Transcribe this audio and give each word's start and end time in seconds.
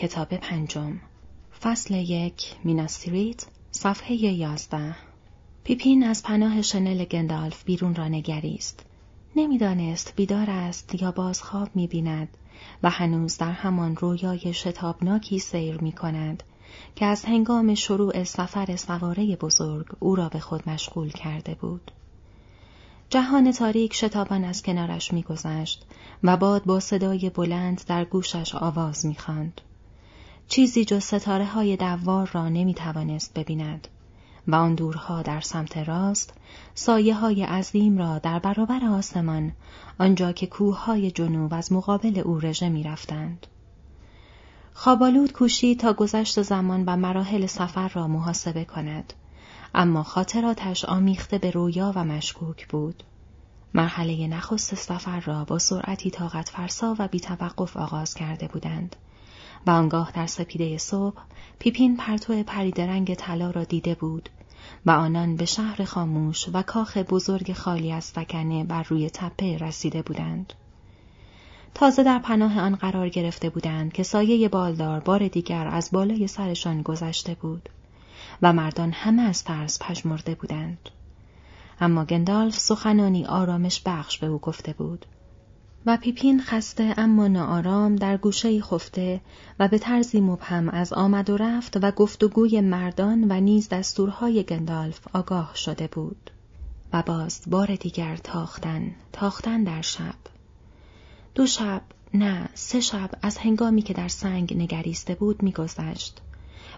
کتاب 0.00 0.28
پنجم 0.28 0.92
فصل 1.62 1.94
یک 1.94 2.54
میناستریت 2.64 3.46
صفحه 3.70 4.16
یازده 4.16 4.96
پیپین 5.64 6.04
از 6.04 6.22
پناه 6.22 6.62
شنل 6.62 7.04
گندالف 7.04 7.64
بیرون 7.64 7.94
را 7.94 8.08
نگریست. 8.08 8.86
نمی‌دانست 9.36 10.12
بیدار 10.16 10.50
است 10.50 11.02
یا 11.02 11.12
باز 11.12 11.42
خواب 11.42 11.68
می‌بیند 11.74 12.28
و 12.82 12.90
هنوز 12.90 13.38
در 13.38 13.52
همان 13.52 13.96
رویای 13.96 14.52
شتابناکی 14.52 15.38
سیر 15.38 15.80
می 15.80 15.92
کند 15.92 16.42
که 16.96 17.06
از 17.06 17.24
هنگام 17.24 17.74
شروع 17.74 18.24
سفر 18.24 18.76
سواره 18.76 19.36
بزرگ 19.36 19.86
او 19.98 20.16
را 20.16 20.28
به 20.28 20.38
خود 20.38 20.68
مشغول 20.68 21.10
کرده 21.10 21.54
بود. 21.54 21.90
جهان 23.10 23.52
تاریک 23.52 23.94
شتابان 23.94 24.44
از 24.44 24.62
کنارش 24.62 25.12
میگذشت 25.12 25.86
و 26.22 26.36
باد 26.36 26.64
با 26.64 26.80
صدای 26.80 27.30
بلند 27.30 27.84
در 27.86 28.04
گوشش 28.04 28.54
آواز 28.54 29.06
می‌خواند. 29.06 29.60
چیزی 30.50 30.84
جز 30.84 31.04
ستاره 31.04 31.44
های 31.44 31.76
دوار 31.76 32.30
را 32.32 32.48
نمی 32.48 32.74
توانست 32.74 33.34
ببیند 33.34 33.88
و 34.48 34.54
آن 34.54 34.74
دورها 34.74 35.22
در 35.22 35.40
سمت 35.40 35.76
راست 35.76 36.34
سایه 36.74 37.14
های 37.14 37.42
عظیم 37.42 37.98
را 37.98 38.18
در 38.18 38.38
برابر 38.38 38.84
آسمان 38.84 39.52
آنجا 39.98 40.32
که 40.32 40.46
کوه 40.46 40.84
های 40.84 41.10
جنوب 41.10 41.54
از 41.54 41.72
مقابل 41.72 42.18
او 42.18 42.38
رژه 42.38 42.68
می 42.68 42.82
رفتند. 42.82 43.46
خوابالود 44.74 45.32
کوشید 45.32 45.80
تا 45.80 45.92
گذشت 45.92 46.42
زمان 46.42 46.84
و 46.86 46.96
مراحل 46.96 47.46
سفر 47.46 47.88
را 47.88 48.08
محاسبه 48.08 48.64
کند 48.64 49.12
اما 49.74 50.02
خاطراتش 50.02 50.84
آمیخته 50.84 51.38
به 51.38 51.50
رویا 51.50 51.92
و 51.96 52.04
مشکوک 52.04 52.68
بود. 52.68 53.02
مرحله 53.74 54.26
نخست 54.26 54.74
سفر 54.74 55.20
را 55.20 55.44
با 55.44 55.58
سرعتی 55.58 56.10
طاقت 56.10 56.48
فرسا 56.48 56.96
و 56.98 57.08
بیتوقف 57.08 57.76
آغاز 57.76 58.14
کرده 58.14 58.48
بودند 58.48 58.96
و 59.66 59.70
آنگاه 59.70 60.12
در 60.12 60.26
سپیده 60.26 60.78
صبح 60.78 61.20
پیپین 61.58 61.96
پرتو 61.96 62.42
پریدرنگ 62.42 63.14
طلا 63.14 63.50
را 63.50 63.64
دیده 63.64 63.94
بود 63.94 64.28
و 64.86 64.90
آنان 64.90 65.36
به 65.36 65.44
شهر 65.44 65.84
خاموش 65.84 66.48
و 66.52 66.62
کاخ 66.62 66.96
بزرگ 66.96 67.52
خالی 67.52 67.92
از 67.92 68.12
فکنه 68.12 68.64
بر 68.64 68.82
روی 68.82 69.10
تپه 69.10 69.58
رسیده 69.58 70.02
بودند. 70.02 70.52
تازه 71.74 72.02
در 72.02 72.18
پناه 72.18 72.60
آن 72.60 72.74
قرار 72.74 73.08
گرفته 73.08 73.50
بودند 73.50 73.92
که 73.92 74.02
سایه 74.02 74.48
بالدار 74.48 75.00
بار 75.00 75.28
دیگر 75.28 75.68
از 75.68 75.90
بالای 75.92 76.26
سرشان 76.26 76.82
گذشته 76.82 77.34
بود 77.34 77.68
و 78.42 78.52
مردان 78.52 78.92
همه 78.92 79.22
از 79.22 79.44
ترس 79.44 79.78
پژمرده 79.82 80.34
بودند. 80.34 80.90
اما 81.80 82.04
گندالف 82.04 82.58
سخنانی 82.58 83.26
آرامش 83.26 83.82
بخش 83.86 84.18
به 84.18 84.26
او 84.26 84.38
گفته 84.38 84.72
بود. 84.72 85.06
و 85.86 85.96
پیپین 85.96 86.42
خسته 86.42 86.94
اما 86.96 87.28
ناآرام 87.28 87.96
در 87.96 88.16
گوشه 88.16 88.60
خفته 88.60 89.20
و 89.58 89.68
به 89.68 89.78
طرزی 89.78 90.20
مبهم 90.20 90.68
از 90.68 90.92
آمد 90.92 91.30
و 91.30 91.36
رفت 91.36 91.84
و 91.84 91.90
گفتگوی 91.90 92.60
مردان 92.60 93.26
و 93.28 93.40
نیز 93.40 93.68
دستورهای 93.68 94.42
گندالف 94.42 95.00
آگاه 95.12 95.52
شده 95.54 95.86
بود. 95.86 96.30
و 96.92 97.02
باز 97.02 97.42
بار 97.46 97.74
دیگر 97.74 98.16
تاختن، 98.16 98.94
تاختن 99.12 99.64
در 99.64 99.80
شب. 99.80 100.14
دو 101.34 101.46
شب، 101.46 101.82
نه، 102.14 102.48
سه 102.54 102.80
شب 102.80 103.10
از 103.22 103.38
هنگامی 103.38 103.82
که 103.82 103.94
در 103.94 104.08
سنگ 104.08 104.56
نگریسته 104.56 105.14
بود 105.14 105.42
میگذشت. 105.42 106.20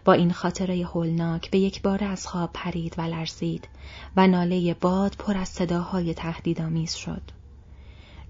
با 0.04 0.12
این 0.12 0.32
خاطره 0.32 0.86
هولناک 0.86 1.50
به 1.50 1.58
یک 1.58 1.82
بار 1.82 2.04
از 2.04 2.26
خواب 2.26 2.50
پرید 2.54 2.94
و 2.98 3.02
لرزید 3.02 3.68
و 4.16 4.26
ناله 4.26 4.74
باد 4.74 5.16
پر 5.18 5.36
از 5.36 5.48
صداهای 5.48 6.14
تهدیدآمیز 6.14 6.94
شد. 6.94 7.22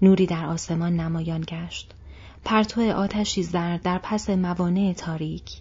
نوری 0.01 0.25
در 0.25 0.45
آسمان 0.45 0.95
نمایان 0.95 1.41
گشت. 1.47 1.93
پرتو 2.45 2.91
آتشی 2.91 3.43
زرد 3.43 3.81
در 3.81 3.97
پس 4.03 4.29
موانع 4.29 4.93
تاریک. 4.93 5.51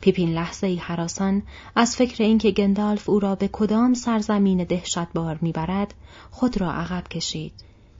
پیپین 0.00 0.32
لحظه 0.32 0.66
ای 0.66 0.76
حراسان 0.76 1.42
از 1.76 1.96
فکر 1.96 2.24
اینکه 2.24 2.50
گندالف 2.50 3.08
او 3.08 3.20
را 3.20 3.34
به 3.34 3.48
کدام 3.48 3.94
سرزمین 3.94 4.64
دهشتبار 4.64 5.38
می‌برد 5.40 5.94
خود 6.30 6.60
را 6.60 6.72
عقب 6.72 7.08
کشید. 7.08 7.52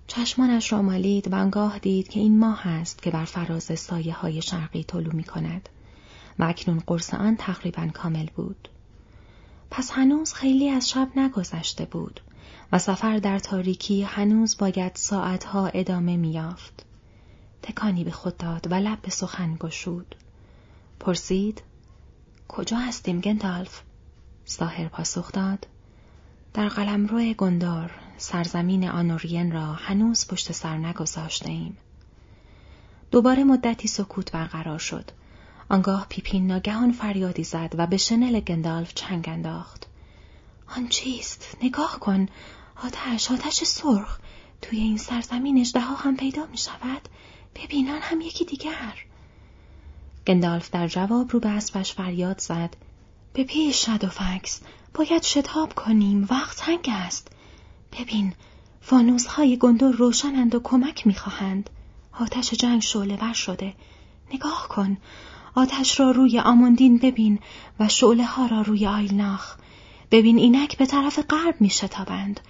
چشمانش 0.06 0.72
را 0.72 0.82
مالید 0.82 1.32
و 1.32 1.34
انگاه 1.34 1.78
دید 1.78 2.08
که 2.08 2.20
این 2.20 2.38
ماه 2.38 2.68
است 2.68 3.02
که 3.02 3.10
بر 3.10 3.24
فراز 3.24 3.78
سایه 3.78 4.14
های 4.14 4.42
شرقی 4.42 4.84
طلو 4.84 5.12
می 5.12 5.24
کند 5.24 5.68
و 6.38 6.44
اکنون 6.44 6.82
قرص 6.86 7.14
آن 7.14 7.36
تقریبا 7.36 7.88
کامل 7.94 8.26
بود. 8.36 8.68
پس 9.70 9.90
هنوز 9.90 10.32
خیلی 10.32 10.68
از 10.68 10.90
شب 10.90 11.08
نگذشته 11.16 11.84
بود 11.84 12.20
و 12.72 12.78
سفر 12.78 13.18
در 13.18 13.38
تاریکی 13.38 14.02
هنوز 14.02 14.56
باید 14.58 14.92
ساعتها 14.94 15.66
ادامه 15.66 16.16
میافت. 16.16 16.86
تکانی 17.62 18.04
به 18.04 18.10
خود 18.10 18.36
داد 18.36 18.72
و 18.72 18.74
لب 18.74 19.02
به 19.02 19.10
سخن 19.10 19.56
گشود. 19.60 20.14
پرسید 21.00 21.62
کجا 22.48 22.76
هستیم 22.76 23.20
گندالف؟ 23.20 23.82
ساهر 24.44 24.88
پاسخ 24.88 25.32
داد 25.32 25.66
در 26.54 26.68
قلمرو 26.68 27.32
گندار 27.32 27.90
سرزمین 28.16 28.88
آنورین 28.88 29.52
را 29.52 29.72
هنوز 29.72 30.26
پشت 30.26 30.52
سر 30.52 30.76
نگذاشته 30.76 31.50
ایم. 31.50 31.76
دوباره 33.10 33.44
مدتی 33.44 33.88
سکوت 33.88 34.32
برقرار 34.32 34.78
شد. 34.78 35.10
آنگاه 35.68 36.06
پیپین 36.08 36.46
ناگهان 36.46 36.92
فریادی 36.92 37.44
زد 37.44 37.74
و 37.78 37.86
به 37.86 37.96
شنل 37.96 38.40
گندالف 38.40 38.94
چنگ 38.94 39.28
انداخت. 39.28 39.89
آن 40.76 40.88
چیست؟ 40.88 41.56
نگاه 41.62 41.98
کن. 42.00 42.28
آتش، 42.84 43.30
آتش 43.30 43.64
سرخ. 43.64 44.18
توی 44.62 44.78
این 44.78 44.96
سرزمین 44.96 45.66
ها 45.74 45.94
هم 45.94 46.16
پیدا 46.16 46.46
می 46.46 46.58
شود. 46.58 47.08
ببینان 47.54 47.98
هم 48.02 48.20
یکی 48.20 48.44
دیگر. 48.44 48.94
گندالف 50.26 50.70
در 50.70 50.88
جواب 50.88 51.32
رو 51.32 51.40
به 51.40 51.48
اسبش 51.48 51.92
فریاد 51.92 52.40
زد. 52.40 52.76
به 53.32 53.44
پیش 53.44 53.88
فکس. 53.90 54.60
باید 54.94 55.22
شتاب 55.22 55.74
کنیم. 55.74 56.26
وقت 56.30 56.56
تنگ 56.56 56.88
است. 56.88 57.28
ببین. 57.98 58.34
فانوس 58.80 59.26
های 59.26 59.56
گندور 59.56 59.94
روشنند 59.94 60.54
و 60.54 60.60
کمک 60.60 61.06
می‌خواهند. 61.06 61.70
آتش 62.20 62.54
جنگ 62.54 62.82
شعله 62.82 63.16
ور 63.16 63.32
شده. 63.32 63.74
نگاه 64.34 64.68
کن. 64.68 64.96
آتش 65.54 66.00
را 66.00 66.10
روی 66.10 66.38
آموندین 66.38 66.98
ببین 66.98 67.38
و 67.80 67.88
شعله 67.88 68.24
ها 68.24 68.46
را 68.46 68.62
روی 68.62 68.86
آیلناخ. 68.86 69.56
ببین 70.10 70.38
اینک 70.38 70.78
به 70.78 70.86
طرف 70.86 71.18
غرب 71.18 71.54
می 71.60 71.70
شتابند. 71.70 72.40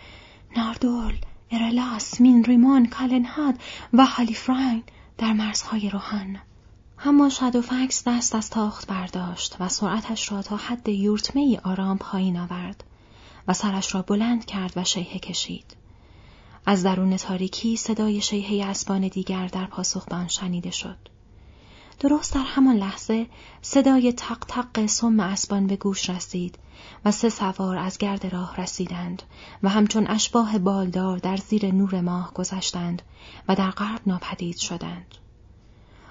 ناردول، 0.57 1.15
ارلاس، 1.51 2.21
مین 2.21 2.45
ریمون، 2.45 2.87
کالنهاد 2.87 3.55
و 3.93 4.07
هالیفراین 4.07 4.83
در 5.19 5.33
مرزهای 5.33 5.91
روحان. 5.91 6.39
اما 7.05 7.29
شادوفکس 7.29 8.03
دست 8.07 8.35
از 8.35 8.51
تاخت 8.51 8.89
برداشت 8.89 9.57
و 9.61 9.69
سرعتش 9.69 10.33
را 10.33 10.43
تا 10.43 10.57
حد 10.57 10.89
یورتمه 10.89 11.43
ای 11.43 11.59
آرام 11.65 11.99
پایین 11.99 12.39
آورد 12.39 12.85
و 13.49 13.53
سرش 13.53 13.95
را 13.95 14.03
بلند 14.03 14.45
کرد 14.45 14.73
و 14.77 14.85
شیهه 14.85 15.19
کشید. 15.19 15.77
از 16.67 16.83
درون 16.83 17.17
تاریکی 17.17 17.77
صدای 17.77 18.21
شیهه 18.21 18.71
اسبان 18.71 19.09
دیگر 19.09 19.47
در 19.47 19.67
پاسخ 19.67 20.07
به 20.07 20.17
آن 20.17 20.29
شنیده 20.29 20.71
شد. 20.71 20.97
درست 22.01 22.35
در 22.35 22.43
همان 22.43 22.77
لحظه 22.77 23.27
صدای 23.63 24.13
تق 24.13 24.39
تق 24.49 24.87
سم 24.87 25.21
اسبان 25.21 25.67
به 25.67 25.77
گوش 25.77 26.11
رسید 26.11 26.59
و 27.05 27.11
سه 27.11 27.29
سوار 27.29 27.79
از 27.79 27.99
گرد 27.99 28.27
راه 28.27 28.57
رسیدند 28.57 29.23
و 29.63 29.69
همچون 29.69 30.07
اشباه 30.07 30.59
بالدار 30.59 31.19
در 31.19 31.37
زیر 31.37 31.75
نور 31.75 32.01
ماه 32.01 32.33
گذشتند 32.35 33.03
و 33.49 33.55
در 33.55 33.71
غرب 33.71 34.01
ناپدید 34.07 34.57
شدند. 34.57 35.15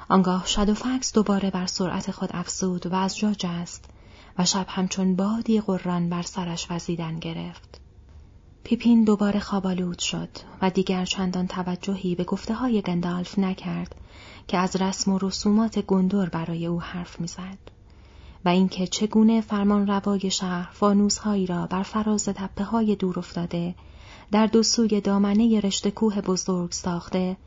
آنگاه 0.10 0.46
شادوفکس 0.46 1.14
دوباره 1.14 1.50
بر 1.50 1.66
سرعت 1.66 2.12
خود 2.12 2.30
افزود 2.34 2.88
و 2.88 2.96
از 2.96 3.18
جا 3.18 3.34
جست 3.34 3.86
و 4.38 4.46
شب 4.46 4.66
همچون 4.70 5.16
بادی 5.16 5.62
قران 5.62 6.10
بر 6.10 6.22
سرش 6.22 6.68
وزیدن 6.70 7.20
گرفت. 7.20 7.82
پیپین 8.64 9.04
دوباره 9.04 9.40
خوابالود 9.40 10.00
شد 10.00 10.30
و 10.62 10.70
دیگر 10.70 11.06
چندان 11.06 11.48
توجهی 11.48 12.16
به 12.16 12.24
گفته 12.24 12.54
های 12.54 12.82
گندالف 12.82 13.40
نکرد 13.40 13.96
که 14.48 14.58
از 14.58 14.76
رسم 14.76 15.12
و 15.12 15.20
رسومات 15.22 15.80
گندور 15.80 16.30
برای 16.30 16.66
او 16.66 16.82
حرف 16.82 17.20
می‌زد 17.20 17.58
و 18.46 18.50
اینکه 18.50 18.88
چگونه 18.88 19.42
فرمان 19.42 19.88
روای 19.88 20.32
شهر 20.32 20.70
فانوسهایی 20.74 21.46
را 21.46 21.68
بر 21.68 21.84
فراز 21.84 22.26
تپه 22.26 22.64
های 22.64 22.96
دور 22.96 23.20
افتاده 23.20 23.76
در 24.32 24.46
دو 24.46 24.64
سوی 24.64 25.02
دامنه 25.02 25.60
رشته 25.60 25.92
کوه 25.92 26.22
بزرگ 26.22 26.72
ساخته 26.72 27.38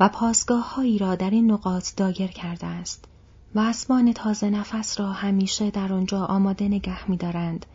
و 0.00 0.08
پاسگاه 0.08 0.74
هایی 0.74 0.98
را 0.98 1.14
در 1.14 1.30
این 1.30 1.50
نقاط 1.50 1.88
دایر 1.96 2.30
کرده 2.30 2.66
است 2.66 3.04
و 3.54 3.60
اسبان 3.60 4.12
تازه 4.12 4.50
نفس 4.50 5.00
را 5.00 5.12
همیشه 5.12 5.70
در 5.70 5.92
آنجا 5.92 6.24
آماده 6.24 6.68
نگه 6.68 7.10
می‌دارند 7.10 7.66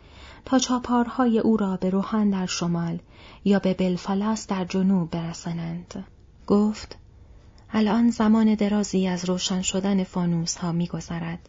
تا 0.44 0.58
چاپارهای 0.58 1.38
او 1.38 1.56
را 1.56 1.76
به 1.76 1.90
روحان 1.90 2.30
در 2.30 2.46
شمال 2.46 2.98
یا 3.44 3.58
به 3.58 3.74
بلفالاس 3.74 4.46
در 4.46 4.64
جنوب 4.64 5.10
برسانند. 5.10 6.04
گفت 6.46 6.96
الان 7.72 8.10
زمان 8.10 8.54
درازی 8.54 9.06
از 9.06 9.24
روشن 9.24 9.62
شدن 9.62 10.04
فانوس 10.04 10.56
ها 10.56 10.72
می 10.72 10.86
گذرد 10.86 11.48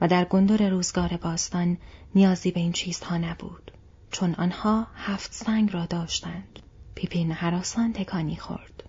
و 0.00 0.08
در 0.08 0.24
گندور 0.24 0.68
روزگار 0.68 1.16
باستان 1.16 1.78
نیازی 2.14 2.50
به 2.50 2.60
این 2.60 2.72
چیزها 2.72 3.16
نبود 3.16 3.70
چون 4.10 4.34
آنها 4.34 4.86
هفت 4.94 5.32
سنگ 5.32 5.72
را 5.72 5.86
داشتند. 5.86 6.58
پیپین 6.94 7.32
حراسان 7.32 7.92
تکانی 7.92 8.36
خورد. 8.36 8.82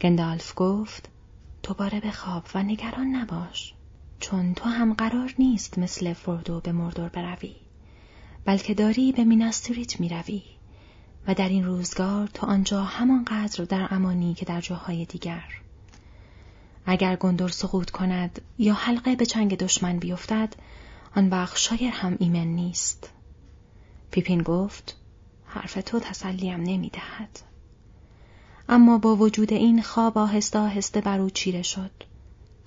گندالف 0.00 0.52
گفت 0.56 1.08
دوباره 1.62 2.00
بخواب 2.00 2.44
و 2.54 2.62
نگران 2.62 3.06
نباش. 3.16 3.74
چون 4.20 4.54
تو 4.54 4.68
هم 4.68 4.94
قرار 4.94 5.34
نیست 5.38 5.78
مثل 5.78 6.12
فردو 6.12 6.60
به 6.60 6.72
مردور 6.72 7.08
بروی 7.08 7.56
بلکه 8.44 8.74
داری 8.74 9.12
به 9.12 9.24
میناستریت 9.24 10.00
می‌روی 10.00 10.42
و 11.26 11.34
در 11.34 11.48
این 11.48 11.64
روزگار 11.64 12.26
تو 12.26 12.46
آنجا 12.46 12.82
همانقدر 12.82 13.64
در 13.64 13.88
امانی 13.90 14.34
که 14.34 14.44
در 14.44 14.60
جاهای 14.60 15.04
دیگر 15.04 15.44
اگر 16.86 17.16
گندر 17.16 17.48
سقوط 17.48 17.90
کند 17.90 18.40
یا 18.58 18.74
حلقه 18.74 19.16
به 19.16 19.26
چنگ 19.26 19.58
دشمن 19.58 19.98
بیفتد 19.98 20.54
آن 21.16 21.28
وقت 21.28 21.56
شایر 21.56 21.92
هم 21.92 22.16
ایمن 22.20 22.46
نیست 22.46 23.10
پیپین 24.10 24.42
گفت 24.42 24.96
حرف 25.44 25.78
تو 25.86 25.98
تسلیم 26.00 26.60
نمی 26.60 26.90
دهد. 26.90 27.40
اما 28.68 28.98
با 28.98 29.16
وجود 29.16 29.52
این 29.52 29.82
خواب 29.82 30.18
آهسته 30.18 30.58
آهسته 30.58 31.00
بر 31.00 31.20
او 31.20 31.30
چیره 31.30 31.62
شد. 31.62 31.90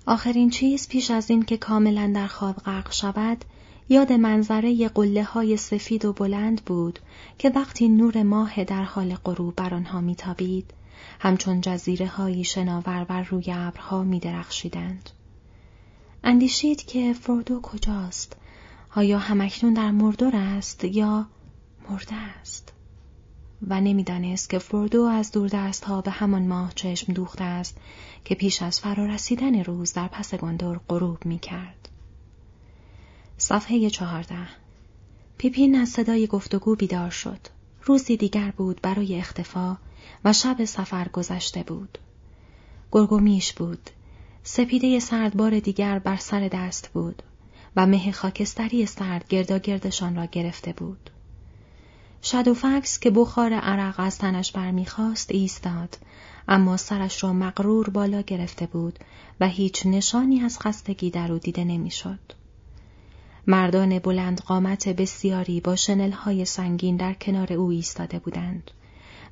آخرین 0.08 0.50
چیز 0.50 0.88
پیش 0.88 1.12
از 1.12 1.30
این 1.30 1.44
که 1.44 1.58
کاملا 1.58 2.12
در 2.16 2.28
خواب 2.28 2.56
غرق 2.56 2.92
شود 2.92 3.46
یاد 3.90 4.12
منظره 4.12 4.88
قله 4.90 5.24
های 5.24 5.58
سفید 5.58 6.06
و 6.06 6.14
بلند 6.14 6.62
بود 6.66 7.00
که 7.38 7.50
وقتی 7.50 7.90
نور 7.90 8.24
ماه 8.24 8.64
در 8.64 8.84
حال 8.84 9.16
غروب 9.16 9.56
بر 9.56 9.74
آنها 9.74 10.02
میتابید 10.02 10.74
همچون 11.20 11.62
جزیره 11.62 12.08
های 12.08 12.44
شناور 12.44 13.04
بر 13.04 13.24
روی 13.24 13.46
ابرها 13.52 14.04
می 14.04 14.20
درخشیدند. 14.20 15.10
اندیشید 16.24 16.86
که 16.86 17.14
فردو 17.14 17.62
کجاست؟ 17.62 18.36
آیا 18.96 19.20
همکنون 19.20 19.74
در 19.74 19.92
مردور 19.92 20.36
است 20.36 20.84
یا 20.84 21.28
مرده 21.90 22.16
است؟ 22.16 22.74
و 23.68 23.82
نمی‌دانست 23.82 24.50
که 24.50 24.60
فردو 24.60 25.02
از 25.02 25.32
دست 25.32 25.84
ها 25.84 26.02
به 26.02 26.12
همان 26.12 26.48
ماه 26.48 26.72
چشم 26.76 27.14
دوخته 27.14 27.44
است 27.44 27.78
که 28.26 28.36
پیش 28.36 28.62
از 28.62 28.80
فرارسیدن 28.80 29.64
روز 29.64 29.94
در 29.94 30.08
پس 30.08 30.36
گندور 30.36 30.80
غروب 30.90 31.26
می 31.26 31.40
کرد. 31.40 31.90
صفحه 33.38 33.90
چهارده 33.90 34.48
پیپین 35.38 35.76
از 35.76 35.90
صدای 35.90 36.28
گفتگو 36.28 36.76
بیدار 36.76 37.10
شد. 37.10 37.40
روزی 37.84 38.18
دیگر 38.18 38.52
بود 38.58 38.82
برای 38.82 39.18
اختفا 39.18 39.78
و 40.26 40.34
شب 40.34 40.66
سفر 40.66 41.08
گذشته 41.08 41.64
بود. 41.64 41.98
گرگومیش 42.92 43.54
بود. 43.54 43.90
سپیده 44.44 45.00
سردبار 45.00 45.60
دیگر 45.60 46.00
بر 46.00 46.18
سر 46.18 46.48
دست 46.48 46.90
بود 46.94 47.24
و 47.76 47.86
مه 47.86 48.12
خاکستری 48.12 48.86
سرد 48.86 49.28
گردشان 49.28 50.16
را 50.16 50.26
گرفته 50.26 50.74
بود. 50.74 51.10
شادوفکس 52.22 53.00
که 53.00 53.10
بخار 53.10 53.54
عرق 53.54 53.96
از 53.98 54.18
تنش 54.18 54.52
برمیخواست 54.52 55.32
ایستاد 55.32 55.98
اما 56.48 56.78
سرش 56.78 57.24
را 57.24 57.34
مقرور 57.34 57.90
بالا 57.90 58.22
گرفته 58.22 58.66
بود 58.66 59.00
و 59.40 59.48
هیچ 59.48 59.86
نشانی 59.86 60.42
از 60.42 60.60
خستگی 60.60 61.10
در 61.10 61.32
او 61.32 61.38
دیده 61.38 61.64
نمی‌شد. 61.64 62.20
مردان 63.48 64.00
بلند 64.00 64.42
قامت 64.42 64.90
بسیاری 64.90 65.62
با 65.62 65.76
شنلهای 65.76 66.46
سنگین 66.46 66.98
در 66.98 67.14
کنار 67.14 67.54
او 67.54 67.70
ایستاده 67.70 68.20
بودند 68.20 68.72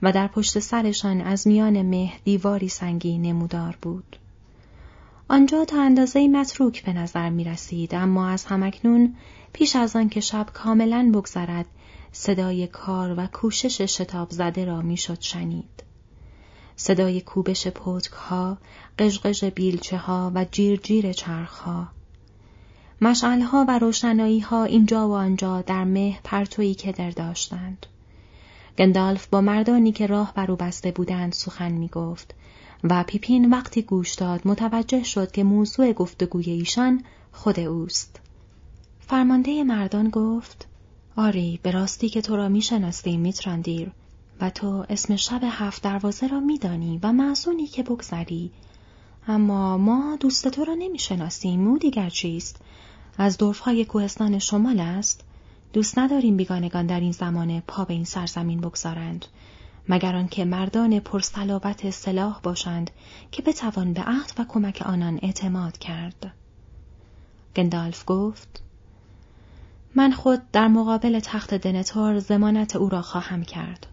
و 0.03 0.11
در 0.11 0.27
پشت 0.27 0.59
سرشان 0.59 1.21
از 1.21 1.47
میان 1.47 1.81
مه 1.81 2.13
دیواری 2.23 2.69
سنگین 2.69 3.21
نمودار 3.21 3.77
بود. 3.81 4.17
آنجا 5.27 5.65
تا 5.65 5.81
اندازه 5.81 6.27
متروک 6.27 6.85
به 6.85 6.93
نظر 6.93 7.29
می 7.29 7.43
رسید 7.43 7.95
اما 7.95 8.27
از 8.27 8.45
همکنون 8.45 9.15
پیش 9.53 9.75
از 9.75 9.95
آن 9.95 10.09
که 10.09 10.19
شب 10.19 10.47
کاملا 10.53 11.11
بگذرد 11.13 11.65
صدای 12.11 12.67
کار 12.67 13.19
و 13.19 13.27
کوشش 13.27 13.81
شتاب 13.81 14.29
زده 14.29 14.65
را 14.65 14.81
می‌شد 14.81 15.21
شنید. 15.21 15.83
صدای 16.75 17.21
کوبش 17.21 17.67
پتک 17.67 18.11
ها، 18.11 18.57
قژقژ 18.99 19.43
بیلچه 19.43 19.97
ها 19.97 20.31
و 20.35 20.45
جیرجیر 20.51 21.11
چرخ 21.13 21.59
ها. 21.59 21.87
مشعل 23.01 23.41
ها 23.41 23.65
و 23.67 23.79
روشنایی 23.79 24.39
ها 24.39 24.63
اینجا 24.63 25.09
و 25.09 25.11
آنجا 25.11 25.61
در 25.61 25.83
مه 25.83 26.19
پرتویی 26.23 26.75
کدر 26.75 27.11
داشتند. 27.11 27.85
گندالف 28.77 29.27
با 29.27 29.41
مردانی 29.41 29.91
که 29.91 30.07
راه 30.07 30.33
بر 30.33 30.51
او 30.51 30.57
بسته 30.57 30.91
بودند 30.91 31.33
سخن 31.33 31.71
می 31.71 31.87
گفت 31.87 32.35
و 32.83 33.03
پیپین 33.03 33.49
وقتی 33.49 33.81
گوش 33.81 34.13
داد 34.13 34.41
متوجه 34.45 35.03
شد 35.03 35.31
که 35.31 35.43
موضوع 35.43 35.93
گفتگوی 35.93 36.51
ایشان 36.51 37.03
خود 37.31 37.59
اوست. 37.59 38.19
فرمانده 38.99 39.63
مردان 39.63 40.09
گفت 40.09 40.67
آری 41.15 41.59
به 41.63 41.71
راستی 41.71 42.09
که 42.09 42.21
تو 42.21 42.35
را 42.35 42.49
می‌شناسیم 42.49 43.19
میتراندیر 43.19 43.91
و 44.41 44.49
تو 44.49 44.85
اسم 44.89 45.15
شب 45.15 45.41
هفت 45.43 45.83
دروازه 45.83 46.27
را 46.27 46.39
میدانی 46.39 46.99
و 47.03 47.13
معزونی 47.13 47.67
که 47.67 47.83
بگذری. 47.83 48.51
اما 49.27 49.77
ما 49.77 50.17
دوست 50.19 50.47
تو 50.47 50.65
را 50.65 50.73
نمی‌شناسیم 50.73 51.59
مو 51.59 51.77
دیگر 51.77 52.09
چیست؟ 52.09 52.61
از 53.17 53.37
دورفهای 53.37 53.85
کوهستان 53.85 54.39
شمال 54.39 54.79
است. 54.79 55.23
دوست 55.73 55.99
نداریم 55.99 56.37
بیگانگان 56.37 56.85
در 56.85 56.99
این 56.99 57.11
زمانه 57.11 57.63
پا 57.67 57.85
به 57.85 57.93
این 57.93 58.03
سرزمین 58.03 58.61
بگذارند 58.61 59.25
مگر 59.89 60.15
آنکه 60.15 60.45
مردان 60.45 60.99
پرصلابت 60.99 61.89
سلاح 61.89 62.39
باشند 62.43 62.91
که 63.31 63.41
بتوان 63.41 63.93
به 63.93 64.01
عهد 64.01 64.33
و 64.37 64.45
کمک 64.47 64.83
آنان 64.85 65.19
اعتماد 65.21 65.77
کرد 65.77 66.31
گندالف 67.55 68.03
گفت 68.07 68.63
من 69.95 70.11
خود 70.11 70.51
در 70.51 70.67
مقابل 70.67 71.19
تخت 71.19 71.53
دنتار 71.53 72.19
زمانت 72.19 72.75
او 72.75 72.89
را 72.89 73.01
خواهم 73.01 73.43
کرد 73.43 73.87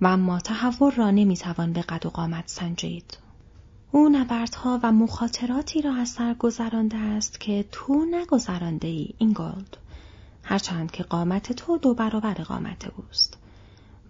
و 0.00 0.06
اما 0.06 0.40
تحور 0.40 0.94
را 0.94 1.10
نمی‌توان 1.10 1.72
به 1.72 1.82
قد 1.82 2.06
و 2.06 2.10
قامت 2.10 2.44
سنجید. 2.46 3.18
او 3.92 4.08
نبردها 4.08 4.80
و 4.82 4.92
مخاطراتی 4.92 5.82
را 5.82 5.94
از 5.94 6.08
سر 6.08 6.34
گذرانده 6.34 6.96
است 6.96 7.40
که 7.40 7.64
تو 7.72 8.04
نگذرانده 8.10 8.88
ای 8.88 9.14
این 9.18 9.32
گلد. 9.32 9.76
هرچند 10.48 10.90
که 10.90 11.02
قامت 11.02 11.52
تو 11.52 11.78
دو 11.78 11.94
برابر 11.94 12.34
قامت 12.34 12.90
اوست. 12.96 13.38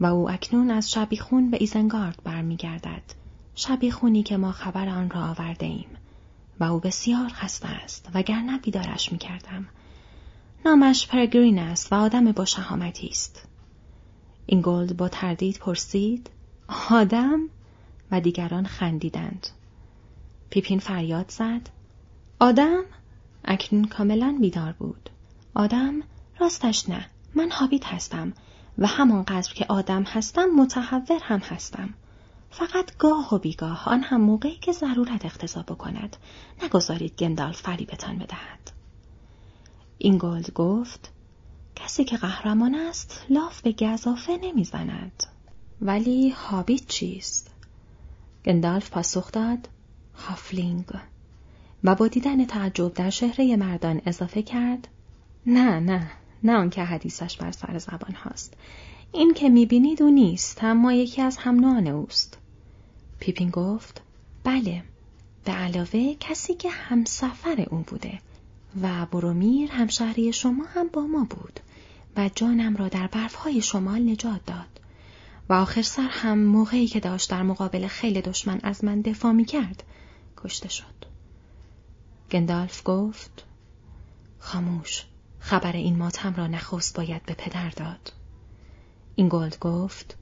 و 0.00 0.06
او 0.06 0.30
اکنون 0.30 0.70
از 0.70 0.90
شبیخون 0.90 1.50
به 1.50 1.56
ایزنگارد 1.60 2.20
برمیگردد. 2.24 3.02
شبیخونی 3.54 4.22
که 4.22 4.36
ما 4.36 4.52
خبر 4.52 4.88
آن 4.88 5.10
را 5.10 5.20
آورده 5.20 5.66
ایم. 5.66 5.88
و 6.60 6.64
او 6.64 6.80
بسیار 6.80 7.28
خسته 7.28 7.68
است 7.68 8.10
وگرنه 8.14 8.58
بیدارش 8.58 9.12
می‌کردم. 9.12 9.66
نامش 10.64 11.06
پرگرین 11.06 11.58
است 11.58 11.92
و 11.92 11.96
آدم 11.96 12.32
با 12.32 12.44
شهامتی 12.44 13.08
است. 13.08 13.48
اینگلد 14.46 14.96
با 14.96 15.08
تردید 15.08 15.58
پرسید 15.58 16.30
آدم 16.90 17.40
و 18.10 18.20
دیگران 18.20 18.66
خندیدند. 18.66 19.46
پیپین 20.50 20.78
فریاد 20.78 21.30
زد 21.30 21.68
آدم 22.40 22.82
اکنون 23.44 23.84
کاملا 23.84 24.38
بیدار 24.40 24.72
بود. 24.72 25.10
آدم 25.54 26.02
راستش 26.40 26.88
نه 26.88 27.06
من 27.34 27.50
هابیت 27.50 27.86
هستم 27.86 28.32
و 28.78 28.86
همانقدر 28.86 29.54
که 29.54 29.66
آدم 29.68 30.02
هستم 30.02 30.44
متحور 30.44 31.20
هم 31.22 31.38
هستم. 31.38 31.94
فقط 32.50 32.96
گاه 32.98 33.34
و 33.34 33.38
بیگاه 33.38 33.88
آن 33.88 34.02
هم 34.02 34.20
موقعی 34.20 34.56
که 34.56 34.72
ضرورت 34.72 35.24
اقتضا 35.24 35.62
بکند 35.62 36.16
نگذارید 36.62 37.16
گندال 37.16 37.52
فریبتان 37.52 38.18
بدهد. 38.18 38.70
این 39.98 40.18
گلد 40.18 40.52
گفت 40.52 41.10
کسی 41.76 42.04
که 42.04 42.16
قهرمان 42.16 42.74
است 42.74 43.26
لاف 43.30 43.60
به 43.60 43.72
گذافه 43.72 44.38
نمی‌زند. 44.42 45.22
ولی 45.80 46.30
هابیت 46.30 46.86
چیست؟ 46.86 47.50
گندالف 48.44 48.90
پاسخ 48.90 49.32
داد 49.32 49.68
هافلینگ 50.14 50.84
و 51.84 51.94
با 51.94 52.08
دیدن 52.08 52.44
تعجب 52.44 52.94
در 52.94 53.10
شهره 53.10 53.56
مردان 53.56 54.00
اضافه 54.06 54.42
کرد 54.42 54.88
نه 55.46 55.80
نه 55.80 56.10
نه 56.42 56.52
آنکه 56.52 56.84
حدیثش 56.84 57.36
بر 57.36 57.52
سر 57.52 57.78
زبان 57.78 58.14
هاست. 58.14 58.54
این 59.12 59.34
که 59.34 59.48
می‌بینید 59.48 60.02
او 60.02 60.10
نیست 60.10 60.64
اما 60.64 60.92
یکی 60.92 61.22
از 61.22 61.36
همنان 61.36 61.86
اوست. 61.86 62.38
پیپین 63.20 63.50
گفت 63.50 64.02
بله 64.44 64.82
به 65.44 65.52
علاوه 65.52 66.14
کسی 66.20 66.54
که 66.54 66.70
همسفر 66.70 67.66
اون 67.70 67.82
بوده 67.82 68.18
و 68.82 69.06
برومیر 69.06 69.70
همشهری 69.72 70.32
شما 70.32 70.64
هم 70.64 70.88
با 70.88 71.02
ما 71.06 71.24
بود 71.30 71.60
و 72.16 72.30
جانم 72.34 72.76
را 72.76 72.88
در 72.88 73.06
برفهای 73.06 73.62
شمال 73.62 74.10
نجات 74.10 74.46
داد. 74.46 74.80
و 75.48 75.52
آخر 75.52 75.82
سر 75.82 76.08
هم 76.10 76.38
موقعی 76.38 76.86
که 76.86 77.00
داشت 77.00 77.30
در 77.30 77.42
مقابل 77.42 77.86
خیل 77.86 78.20
دشمن 78.20 78.60
از 78.62 78.84
من 78.84 79.00
دفاع 79.00 79.32
می 79.32 79.44
کرد 79.44 79.82
کشته 80.36 80.68
شد. 80.68 80.84
گندالف 82.30 82.82
گفت 82.84 83.44
خاموش 84.38 85.04
خبر 85.40 85.72
این 85.72 85.96
ماتم 85.96 86.34
را 86.34 86.46
نخست 86.46 86.96
باید 86.96 87.22
به 87.26 87.34
پدر 87.34 87.70
داد. 87.70 88.12
این 89.16 89.28
گلد 89.28 89.58
گفت 89.58 90.16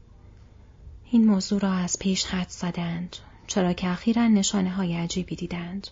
این 1.11 1.27
موضوع 1.27 1.61
را 1.61 1.73
از 1.73 1.99
پیش 1.99 2.25
حد 2.25 2.49
زدند 2.49 3.17
چرا 3.47 3.73
که 3.73 3.89
اخیرا 3.89 4.29
نشانه 4.29 4.71
های 4.71 4.97
عجیبی 4.97 5.37
دیدند. 5.37 5.89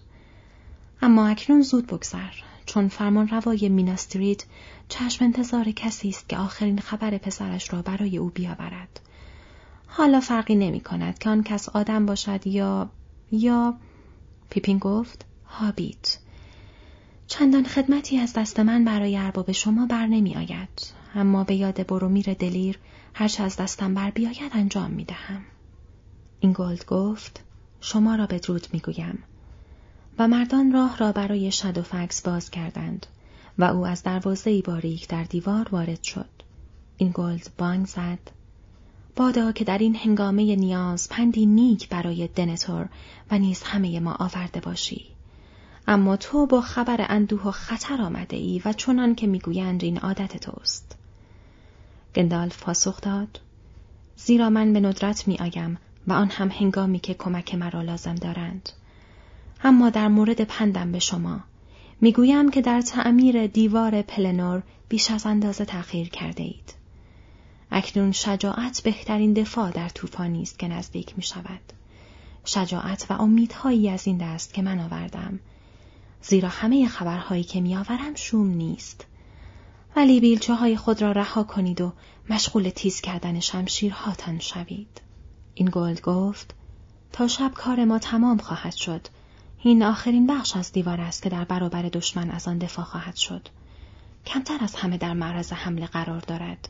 اما 1.02 1.26
اکنون 1.26 1.62
زود 1.62 1.86
بگذر 1.86 2.32
چون 2.66 2.88
فرمان 2.88 3.28
روای 3.28 3.68
میناستریت 3.68 4.44
چشم 4.88 5.24
انتظار 5.24 5.64
کسی 5.64 6.08
است 6.08 6.28
که 6.28 6.36
آخرین 6.36 6.78
خبر 6.78 7.18
پسرش 7.18 7.72
را 7.72 7.82
برای 7.82 8.18
او 8.18 8.28
بیاورد. 8.28 9.00
حالا 9.86 10.20
فرقی 10.20 10.54
نمی 10.54 10.80
کند 10.80 11.18
که 11.18 11.30
آن 11.30 11.42
کس 11.42 11.68
آدم 11.68 12.06
باشد 12.06 12.46
یا 12.46 12.90
یا 13.32 13.74
پیپین 14.50 14.78
گفت 14.78 15.24
هابیت. 15.46 16.18
چندان 17.26 17.64
خدمتی 17.64 18.18
از 18.18 18.32
دست 18.32 18.60
من 18.60 18.84
برای 18.84 19.16
ارباب 19.16 19.52
شما 19.52 19.86
بر 19.86 20.06
نمی 20.06 20.36
آید. 20.36 20.94
اما 21.14 21.44
به 21.44 21.54
یاد 21.54 21.86
برومیر 21.86 22.34
دلیر 22.34 22.78
هرچه 23.14 23.42
از 23.42 23.56
دستم 23.56 23.94
بر 23.94 24.10
بیاید 24.10 24.52
انجام 24.52 24.90
می 24.90 25.04
دهم. 25.04 25.42
اینگلد 26.40 26.86
گفت 26.86 27.40
شما 27.80 28.14
را 28.14 28.26
بدرود 28.26 28.66
می 28.72 28.80
گویم. 28.80 29.18
و 30.18 30.28
مردان 30.28 30.72
راه 30.72 30.98
را 30.98 31.12
برای 31.12 31.52
شدوفکس 31.52 32.22
باز 32.22 32.50
کردند 32.50 33.06
و 33.58 33.64
او 33.64 33.86
از 33.86 34.02
دروازه 34.02 34.62
باریک 34.62 35.08
در 35.08 35.24
دیوار 35.24 35.68
وارد 35.72 36.02
شد. 36.02 36.30
اینگلد 36.96 37.50
بانگ 37.58 37.86
زد. 37.86 38.18
بادا 39.16 39.52
که 39.52 39.64
در 39.64 39.78
این 39.78 39.96
هنگامه 39.96 40.56
نیاز 40.56 41.08
پندی 41.08 41.46
نیک 41.46 41.88
برای 41.88 42.28
دنه‌تور 42.28 42.88
و 43.30 43.38
نیز 43.38 43.62
همه 43.62 44.00
ما 44.00 44.16
آورده 44.18 44.60
باشی. 44.60 45.13
اما 45.88 46.16
تو 46.16 46.46
با 46.46 46.60
خبر 46.60 47.06
اندوه 47.08 47.42
و 47.42 47.50
خطر 47.50 48.02
آمده 48.02 48.36
ای 48.36 48.62
و 48.64 48.72
چنان 48.72 49.14
که 49.14 49.26
می‌گویند 49.26 49.84
این 49.84 49.98
عادت 49.98 50.36
توست. 50.36 50.96
گندالف 52.14 52.62
پاسخ 52.62 53.00
داد 53.00 53.40
زیرا 54.16 54.50
من 54.50 54.72
به 54.72 54.80
ندرت 54.80 55.28
می 55.28 55.38
آیم 55.38 55.78
و 56.06 56.12
آن 56.12 56.30
هم 56.30 56.48
هنگامی 56.48 56.98
که 56.98 57.14
کمک 57.14 57.54
مرا 57.54 57.82
لازم 57.82 58.14
دارند. 58.14 58.68
اما 59.64 59.90
در 59.90 60.08
مورد 60.08 60.40
پندم 60.40 60.92
به 60.92 60.98
شما 60.98 61.40
می‌گویم 62.00 62.50
که 62.50 62.62
در 62.62 62.80
تعمیر 62.80 63.46
دیوار 63.46 64.02
پلنور 64.02 64.62
بیش 64.88 65.10
از 65.10 65.26
اندازه 65.26 65.64
تأخیر 65.64 66.08
کرده 66.08 66.42
اید. 66.42 66.74
اکنون 67.70 68.12
شجاعت 68.12 68.82
بهترین 68.84 69.32
دفاع 69.32 69.70
در 69.70 69.88
طوفانی 69.88 70.42
است 70.42 70.58
که 70.58 70.68
نزدیک 70.68 71.16
می 71.16 71.22
شود. 71.22 71.60
شجاعت 72.44 73.06
و 73.10 73.22
امیدهایی 73.22 73.88
از 73.88 74.06
این 74.06 74.18
دست 74.18 74.54
که 74.54 74.62
من 74.62 74.78
آوردم. 74.78 75.40
زیرا 76.26 76.48
همه 76.48 76.88
خبرهایی 76.88 77.44
که 77.44 77.60
میآورم 77.60 78.14
شوم 78.14 78.46
نیست. 78.46 79.06
ولی 79.96 80.20
بیلچه 80.20 80.54
های 80.54 80.76
خود 80.76 81.02
را 81.02 81.12
رها 81.12 81.42
کنید 81.42 81.80
و 81.80 81.92
مشغول 82.30 82.68
تیز 82.68 83.00
کردن 83.00 83.40
شمشیرهاتان 83.40 84.38
شوید. 84.38 85.00
این 85.54 85.70
گلد 85.72 86.00
گفت 86.00 86.54
تا 87.12 87.28
شب 87.28 87.52
کار 87.54 87.84
ما 87.84 87.98
تمام 87.98 88.38
خواهد 88.38 88.74
شد. 88.74 89.06
این 89.62 89.82
آخرین 89.82 90.26
بخش 90.26 90.56
از 90.56 90.72
دیوار 90.72 91.00
است 91.00 91.22
که 91.22 91.28
در 91.28 91.44
برابر 91.44 91.82
دشمن 91.82 92.30
از 92.30 92.48
آن 92.48 92.58
دفاع 92.58 92.84
خواهد 92.84 93.16
شد. 93.16 93.48
کمتر 94.26 94.58
از 94.60 94.74
همه 94.74 94.98
در 94.98 95.14
معرض 95.14 95.52
حمله 95.52 95.86
قرار 95.86 96.20
دارد. 96.20 96.68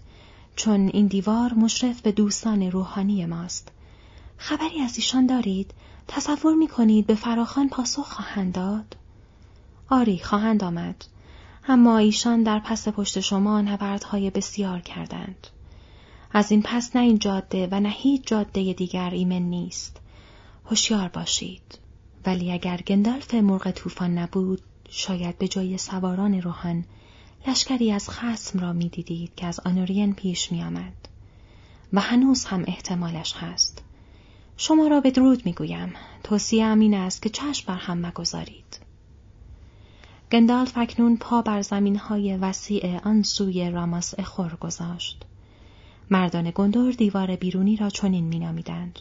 چون 0.56 0.88
این 0.88 1.06
دیوار 1.06 1.52
مشرف 1.52 2.00
به 2.00 2.12
دوستان 2.12 2.62
روحانی 2.62 3.26
ماست. 3.26 3.73
خبری 4.37 4.80
از 4.80 4.96
ایشان 4.96 5.26
دارید؟ 5.26 5.75
تصور 6.08 6.54
می 6.54 6.68
کنید 6.68 7.06
به 7.06 7.14
فراخان 7.14 7.68
پاسخ 7.68 8.12
خواهند 8.12 8.52
داد؟ 8.52 8.96
آری 9.88 10.18
خواهند 10.18 10.64
آمد. 10.64 11.04
اما 11.68 11.98
ایشان 11.98 12.42
در 12.42 12.58
پس 12.58 12.88
پشت 12.88 13.20
شما 13.20 13.60
نبردهای 13.60 14.30
بسیار 14.30 14.80
کردند. 14.80 15.46
از 16.32 16.50
این 16.50 16.62
پس 16.62 16.96
نه 16.96 17.02
این 17.02 17.18
جاده 17.18 17.68
و 17.70 17.80
نه 17.80 17.88
هیچ 17.88 18.26
جاده 18.26 18.72
دیگر 18.72 19.10
ایمن 19.10 19.42
نیست. 19.42 20.00
هوشیار 20.64 21.08
باشید. 21.08 21.78
ولی 22.26 22.52
اگر 22.52 22.76
گندالف 22.76 23.34
مرغ 23.34 23.70
طوفان 23.70 24.18
نبود، 24.18 24.60
شاید 24.88 25.38
به 25.38 25.48
جای 25.48 25.78
سواران 25.78 26.42
روحان 26.42 26.84
لشکری 27.46 27.92
از 27.92 28.10
خسم 28.10 28.58
را 28.58 28.72
می‌دیدید 28.72 29.34
که 29.36 29.46
از 29.46 29.60
آنورین 29.60 30.14
پیش 30.14 30.52
می 30.52 30.62
آمد. 30.62 31.08
و 31.92 32.00
هنوز 32.00 32.44
هم 32.44 32.64
احتمالش 32.66 33.34
هست. 33.36 33.82
شما 34.56 34.86
را 34.86 35.00
به 35.00 35.10
درود 35.10 35.46
می 35.46 35.52
گویم. 35.52 35.92
توصیه 36.22 36.66
این 36.66 36.94
است 36.94 37.22
که 37.22 37.30
چشم 37.30 37.64
بر 37.66 37.78
هم 37.78 38.06
مگذارید. 38.06 38.83
گندالف 40.32 40.72
اکنون 40.78 41.16
پا 41.16 41.42
بر 41.42 41.62
زمین 41.62 41.96
های 41.96 42.36
وسیع 42.36 43.00
آن 43.04 43.22
سوی 43.22 43.70
راماس 43.70 44.14
اخور 44.18 44.54
گذاشت. 44.60 45.24
مردان 46.10 46.52
گندور 46.54 46.92
دیوار 46.92 47.36
بیرونی 47.36 47.76
را 47.76 47.90
چنین 47.90 48.24
مینامیدند. 48.24 48.98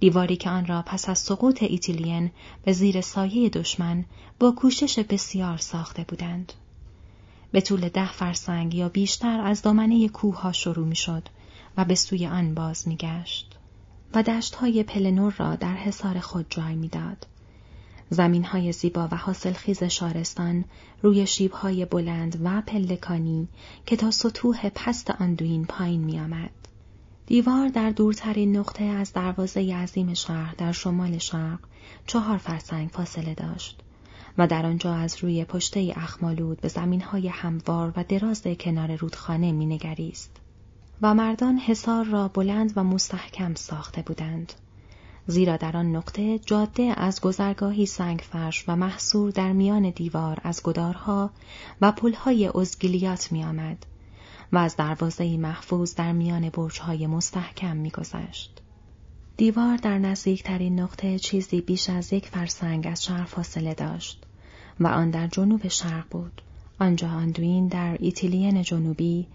دیواری 0.00 0.36
که 0.36 0.50
آن 0.50 0.66
را 0.66 0.82
پس 0.82 1.08
از 1.08 1.18
سقوط 1.18 1.62
ایتیلین 1.62 2.30
به 2.64 2.72
زیر 2.72 3.00
سایه 3.00 3.48
دشمن 3.48 4.04
با 4.38 4.50
کوشش 4.50 4.98
بسیار 4.98 5.56
ساخته 5.56 6.04
بودند. 6.08 6.52
به 7.52 7.60
طول 7.60 7.88
ده 7.88 8.12
فرسنگ 8.12 8.74
یا 8.74 8.88
بیشتر 8.88 9.40
از 9.40 9.62
دامنه 9.62 10.08
کوه 10.08 10.40
ها 10.40 10.52
شروع 10.52 10.86
می 10.86 10.96
شد 10.96 11.28
و 11.76 11.84
به 11.84 11.94
سوی 11.94 12.26
آن 12.26 12.54
باز 12.54 12.88
می 12.88 12.96
گشت 12.96 13.56
و 14.14 14.22
دشت 14.22 14.54
های 14.54 14.82
پلنور 14.82 15.34
را 15.38 15.56
در 15.56 15.74
حصار 15.74 16.20
خود 16.20 16.46
جای 16.50 16.74
می 16.74 16.88
داد. 16.88 17.26
زمین 18.10 18.44
های 18.44 18.72
زیبا 18.72 19.08
و 19.12 19.16
حاصلخیز 19.16 19.82
شارستان 19.82 20.64
روی 21.02 21.26
شیب 21.26 21.52
های 21.52 21.84
بلند 21.84 22.40
و 22.44 22.62
پلکانی 22.66 23.48
که 23.86 23.96
تا 23.96 24.10
سطوح 24.10 24.68
پست 24.68 25.10
آندوین 25.10 25.64
پایین 25.64 26.04
می 26.04 26.20
آمد. 26.20 26.50
دیوار 27.26 27.68
در 27.68 27.90
دورترین 27.90 28.56
نقطه 28.56 28.84
از 28.84 29.12
دروازه 29.12 29.74
عظیم 29.74 30.14
شهر 30.14 30.54
در 30.58 30.72
شمال 30.72 31.18
شرق 31.18 31.58
چهار 32.06 32.38
فرسنگ 32.38 32.88
فاصله 32.88 33.34
داشت 33.34 33.80
و 34.38 34.46
در 34.46 34.66
آنجا 34.66 34.94
از 34.94 35.16
روی 35.22 35.44
پشته 35.44 35.92
اخمالود 35.96 36.60
به 36.60 36.68
زمینهای 36.68 37.28
هموار 37.28 37.92
و 37.96 38.04
دراز 38.04 38.42
کنار 38.42 38.96
رودخانه 38.96 39.52
مینگریست 39.52 40.36
و 41.02 41.14
مردان 41.14 41.58
حصار 41.58 42.04
را 42.04 42.28
بلند 42.28 42.72
و 42.76 42.84
مستحکم 42.84 43.54
ساخته 43.54 44.02
بودند 44.02 44.52
زیرا 45.30 45.56
در 45.56 45.76
آن 45.76 45.96
نقطه 45.96 46.38
جاده 46.38 46.82
از 46.96 47.20
گذرگاهی 47.20 47.86
سنگ 47.86 48.18
فرش 48.30 48.64
و 48.68 48.76
محصور 48.76 49.30
در 49.30 49.52
میان 49.52 49.90
دیوار 49.90 50.38
از 50.42 50.62
گدارها 50.62 51.30
و 51.80 51.92
پلهای 51.92 52.50
ازگیلیات 52.54 53.32
می 53.32 53.44
آمد 53.44 53.86
و 54.52 54.58
از 54.58 54.76
دروازه 54.76 55.36
محفوظ 55.36 55.94
در 55.94 56.12
میان 56.12 56.50
برجهای 56.50 57.06
مستحکم 57.06 57.76
میگذشت. 57.76 58.62
دیوار 59.36 59.76
در 59.76 59.98
نزدیکترین 59.98 60.80
نقطه 60.80 61.18
چیزی 61.18 61.60
بیش 61.60 61.90
از 61.90 62.12
یک 62.12 62.26
فرسنگ 62.26 62.86
از 62.86 63.04
شهر 63.04 63.24
فاصله 63.24 63.74
داشت 63.74 64.26
و 64.80 64.86
آن 64.86 65.10
در 65.10 65.26
جنوب 65.26 65.68
شرق 65.68 66.04
بود. 66.10 66.42
آنجا 66.80 67.08
اندوین 67.08 67.68
در 67.68 67.96
ایتیلین 68.00 68.62
جنوبی 68.62 69.26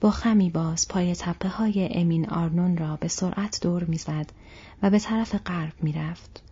با 0.00 0.10
خمی 0.10 0.50
باز 0.50 0.88
پای 0.88 1.14
تپه 1.14 1.48
های 1.48 1.88
امین 1.92 2.28
آرنون 2.28 2.76
را 2.76 2.96
به 2.96 3.08
سرعت 3.08 3.58
دور 3.62 3.84
می‌زد 3.84 4.32
و 4.82 4.90
به 4.90 4.98
طرف 4.98 5.34
غرب 5.34 5.72
می‌رفت 5.82 6.42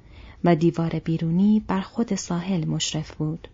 و 0.45 0.57
دیوار 0.57 0.91
بیرونی 0.91 1.63
بر 1.67 1.81
خود 1.81 2.15
ساحل 2.15 2.65
مشرف 2.65 3.15
بود. 3.15 3.49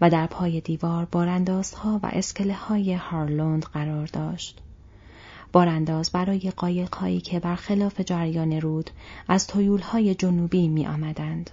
و 0.00 0.10
در 0.10 0.26
پای 0.26 0.60
دیوار 0.60 1.04
باراندازها 1.04 2.00
و 2.02 2.10
اسکله 2.12 2.54
های 2.54 2.94
هارلوند 2.94 3.64
قرار 3.64 4.06
داشت. 4.06 4.60
بارانداز 5.52 6.10
برای 6.10 6.52
قایقهایی 6.56 7.20
که 7.20 7.40
برخلاف 7.40 8.00
جریان 8.00 8.52
رود 8.52 8.90
از 9.28 9.50
های 9.82 10.14
جنوبی 10.14 10.68
می 10.68 10.86
آمدند. 10.86 11.50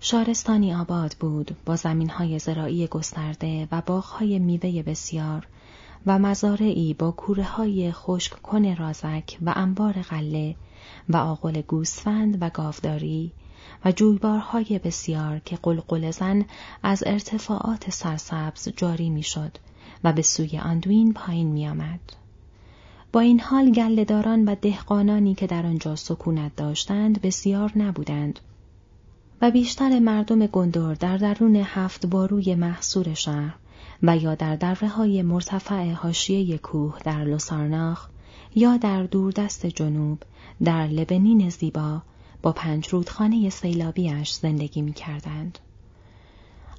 شارستانی 0.00 0.74
آباد 0.74 1.16
بود 1.20 1.56
با 1.64 1.76
های 2.10 2.38
زراعی 2.38 2.86
گسترده 2.86 3.68
و 3.72 3.82
باغهای 3.86 4.38
میوه 4.38 4.82
بسیار 4.82 5.46
و 6.06 6.18
مزارعی 6.18 6.94
با 6.94 7.10
کوره 7.10 7.44
های 7.44 7.92
خشک 7.92 8.42
کن 8.42 8.74
رازک 8.74 9.38
و 9.42 9.52
انبار 9.56 9.92
غله 9.92 10.56
و 11.08 11.16
آقل 11.16 11.60
گوسفند 11.60 12.38
و 12.40 12.50
گاوداری 12.50 13.32
و 13.84 13.92
جویبارهای 13.92 14.80
بسیار 14.84 15.38
که 15.38 15.58
قلقل 15.62 16.10
زن 16.10 16.44
از 16.82 17.02
ارتفاعات 17.06 17.90
سرسبز 17.90 18.68
جاری 18.76 19.10
می‌شد 19.10 19.58
و 20.04 20.12
به 20.12 20.22
سوی 20.22 20.58
اندوین 20.58 21.12
پایین 21.12 21.46
می 21.46 21.68
آمد. 21.68 22.00
با 23.12 23.20
این 23.20 23.40
حال 23.40 23.70
گلهداران 23.70 24.44
و 24.44 24.54
دهقانانی 24.54 25.34
که 25.34 25.46
در 25.46 25.66
آنجا 25.66 25.96
سکونت 25.96 26.56
داشتند 26.56 27.20
بسیار 27.20 27.72
نبودند 27.76 28.40
و 29.42 29.50
بیشتر 29.50 29.98
مردم 29.98 30.46
گندور 30.46 30.94
در 30.94 31.16
درون 31.16 31.56
هفت 31.56 32.06
باروی 32.06 32.54
محصور 32.54 33.14
شهر 33.14 33.54
و 34.02 34.16
یا 34.16 34.34
در 34.34 34.56
دره 34.56 34.88
های 34.88 35.22
مرتفع 35.22 35.92
حاشیه 35.92 36.58
کوه 36.58 36.98
در 37.04 37.24
لوسارناخ 37.24 38.08
یا 38.58 38.76
در 38.76 39.02
دوردست 39.02 39.66
جنوب 39.66 40.22
در 40.64 40.86
لبنین 40.86 41.50
زیبا 41.50 42.02
با 42.42 42.52
پنج 42.52 42.88
رودخانه 42.88 43.50
سیلابیش 43.50 44.32
زندگی 44.32 44.82
می 44.82 44.92
کردند. 44.92 45.58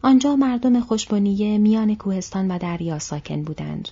آنجا 0.01 0.35
مردم 0.35 0.79
خوشبنیه 0.79 1.57
میان 1.57 1.95
کوهستان 1.95 2.51
و 2.51 2.57
دریا 2.57 2.99
ساکن 2.99 3.43
بودند. 3.43 3.89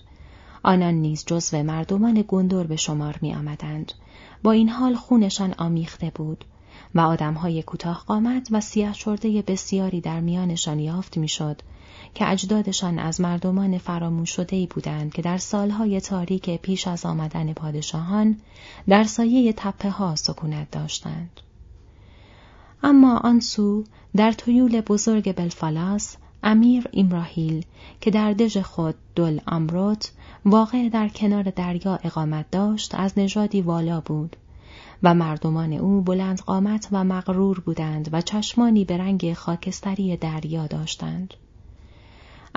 آنان 0.64 0.94
نیز 0.94 1.24
جزو 1.26 1.64
مردمان 1.64 2.26
گندور 2.28 2.68
به 2.68 2.76
شمار 2.76 3.20
می 3.22 3.36
آمدند. 3.36 3.92
با 4.44 4.52
این 4.52 4.70
حال 4.70 4.96
خونشان 4.96 5.54
آمیخته 5.58 6.12
بود 6.16 6.46
و 6.96 7.00
آدمهای 7.00 7.64
کوتاه 7.64 8.04
قامت 8.08 8.48
و 8.52 8.62
سیاه 8.62 8.94
شرده 8.94 9.42
بسیاری 9.42 10.02
در 10.02 10.20
میانشان 10.20 10.80
یافت 10.80 11.18
می‌شد 11.18 11.62
که 12.16 12.32
اجدادشان 12.32 13.00
از 13.00 13.22
مردمان 13.22 13.78
فراموش 13.78 14.30
شده 14.30 14.66
بودند 14.66 15.14
که 15.14 15.22
در 15.22 15.38
سالهای 15.38 16.02
تاریک 16.02 16.62
پیش 16.62 16.88
از 16.88 17.06
آمدن 17.06 17.54
پادشاهان 17.54 18.38
در 18.88 19.04
سایه 19.04 19.54
تپه 19.54 19.90
ها 19.90 20.16
سکونت 20.16 20.72
داشتند. 20.72 21.42
اما 22.84 23.18
آن 23.18 23.40
سو 23.40 23.84
در 24.16 24.32
طیول 24.32 24.82
بزرگ 24.82 25.36
بلفالاس 25.36 26.18
امیر 26.44 26.88
ایمراهیل 26.92 27.66
که 28.02 28.12
در 28.12 28.34
دژ 28.34 28.58
خود 28.58 28.96
دل 29.16 29.40
امروت 29.48 30.12
واقع 30.46 30.90
در 30.90 31.10
کنار 31.10 31.44
دریا 31.44 32.00
اقامت 32.04 32.52
داشت 32.52 32.96
از 32.96 33.14
نژادی 33.18 33.62
والا 33.62 34.02
بود 34.02 34.36
و 35.04 35.14
مردمان 35.14 35.74
او 35.74 36.02
بلند 36.02 36.42
قامت 36.42 36.88
و 36.92 37.04
مغرور 37.04 37.60
بودند 37.60 38.10
و 38.12 38.22
چشمانی 38.22 38.86
به 38.86 38.98
رنگ 38.98 39.34
خاکستری 39.34 40.18
دریا 40.18 40.68
داشتند. 40.68 41.34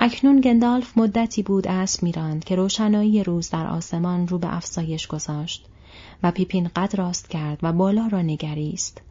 اکنون 0.01 0.41
گندالف 0.41 0.97
مدتی 0.97 1.43
بود 1.43 1.67
اسب 1.67 2.03
میراند 2.03 2.43
که 2.43 2.55
روشنایی 2.55 3.23
روز 3.23 3.49
در 3.49 3.67
آسمان 3.67 4.27
رو 4.27 4.37
به 4.37 4.55
افزایش 4.55 5.07
گذاشت 5.07 5.65
و 6.23 6.31
پیپین 6.31 6.69
قد 6.75 6.95
راست 6.95 7.29
کرد 7.29 7.59
و 7.61 7.73
بالا 7.73 8.07
را 8.07 8.21
نگریست. 8.21 9.01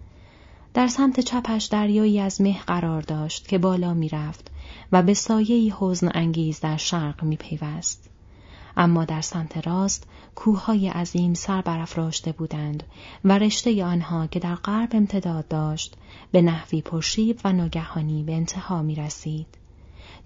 در 0.74 0.86
سمت 0.86 1.20
چپش 1.20 1.64
دریایی 1.64 2.20
از 2.20 2.40
مه 2.40 2.62
قرار 2.66 3.02
داشت 3.02 3.48
که 3.48 3.58
بالا 3.58 3.94
می‌رفت 3.94 4.50
و 4.92 5.02
به 5.02 5.14
سایه 5.14 5.74
حزن 5.78 6.10
انگیز 6.14 6.60
در 6.60 6.76
شرق 6.76 7.22
می 7.22 7.36
پیوست. 7.36 8.10
اما 8.76 9.04
در 9.04 9.20
سمت 9.20 9.66
راست 9.66 10.06
کوههای 10.34 10.88
عظیم 10.88 11.34
سر 11.34 11.62
برافراشته 11.62 12.32
بودند 12.32 12.82
و 13.24 13.38
رشته 13.38 13.84
آنها 13.84 14.26
که 14.26 14.38
در 14.38 14.54
غرب 14.54 14.88
امتداد 14.92 15.48
داشت 15.48 15.96
به 16.32 16.42
نحوی 16.42 16.82
پرشیب 16.82 17.40
و 17.44 17.52
ناگهانی 17.52 18.22
به 18.22 18.34
انتها 18.34 18.82
می 18.82 18.94
رسید. 18.94 19.46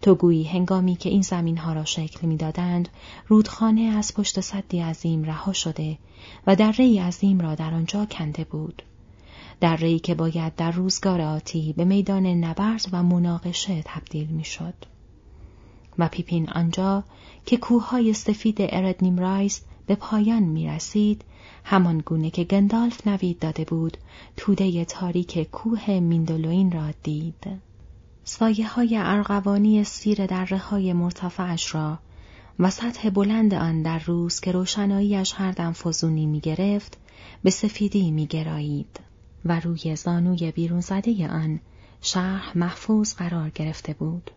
تو 0.03 0.15
گویی 0.15 0.45
هنگامی 0.45 0.97
که 0.97 1.09
این 1.09 1.23
زمین 1.23 1.59
ها 1.59 1.73
را 1.73 1.85
شکل 1.85 2.27
می‌دادند 2.27 2.89
رودخانه 3.29 3.81
از 3.81 4.15
پشت 4.15 4.41
صدی 4.41 4.81
عظیم 4.81 5.25
رها 5.25 5.53
شده 5.53 5.99
و 6.47 6.57
در 6.57 6.73
ری 6.73 6.99
عظیم 6.99 7.41
را 7.41 7.55
در 7.55 7.75
آنجا 7.75 8.05
کنده 8.05 8.45
بود. 8.45 8.83
در 9.61 9.77
ری 9.77 9.99
که 9.99 10.15
باید 10.15 10.55
در 10.55 10.71
روزگار 10.71 11.21
آتی 11.21 11.75
به 11.77 11.85
میدان 11.85 12.27
نبرد 12.27 12.87
و 12.93 13.03
مناقشه 13.03 13.83
تبدیل 13.85 14.27
می‌شد. 14.27 14.75
و 15.99 16.09
پیپین 16.09 16.51
آنجا 16.51 17.05
که 17.47 17.57
کوههای 17.57 18.13
سفید 18.13 18.57
اردنیمرایز 18.61 19.61
به 19.87 19.95
پایان 19.95 20.43
می 20.43 20.67
رسید، 20.67 21.25
همان 21.65 21.99
گونه 21.99 22.31
که 22.31 22.45
گندالف 22.45 23.07
نوید 23.07 23.39
داده 23.39 23.65
بود، 23.65 23.97
توده 24.37 24.85
تاریک 24.85 25.51
کوه 25.51 25.91
میندولوین 25.91 26.73
را 26.73 26.91
دید. 27.03 27.47
سایه 28.25 28.69
های 28.69 28.97
ارغوانی 28.97 29.85
سیر 29.85 30.27
دره 30.27 30.59
های 30.59 30.93
مرتفعش 30.93 31.75
را 31.75 31.99
و 32.59 32.71
سطح 32.71 33.11
بلند 33.11 33.55
آن 33.55 33.83
در 33.83 33.99
روز 33.99 34.41
که 34.41 34.53
روشناییش 34.53 35.35
هر 35.37 35.53
دم 35.53 35.73
فزونی 35.73 36.27
می 36.27 36.41
گرفت، 36.41 36.99
به 37.43 37.51
سفیدی 37.51 38.11
می 38.11 38.27
گرایید 38.27 39.01
و 39.45 39.61
روی 39.61 39.97
زانوی 39.97 40.51
بیرون 40.53 40.81
زده 40.81 41.29
آن 41.29 41.61
شهر 42.01 42.59
محفوظ 42.59 43.15
قرار 43.15 43.51
گرفته 43.51 43.93
بود. 43.93 44.31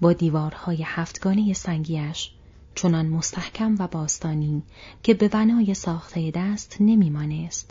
با 0.00 0.12
دیوارهای 0.12 0.82
هفتگانه 0.84 1.52
سنگیش 1.52 2.30
چنان 2.74 3.06
مستحکم 3.06 3.76
و 3.78 3.88
باستانی 3.88 4.62
که 5.02 5.14
به 5.14 5.28
بنای 5.28 5.74
ساخته 5.74 6.30
دست 6.30 6.76
نمیمانست 6.80 7.70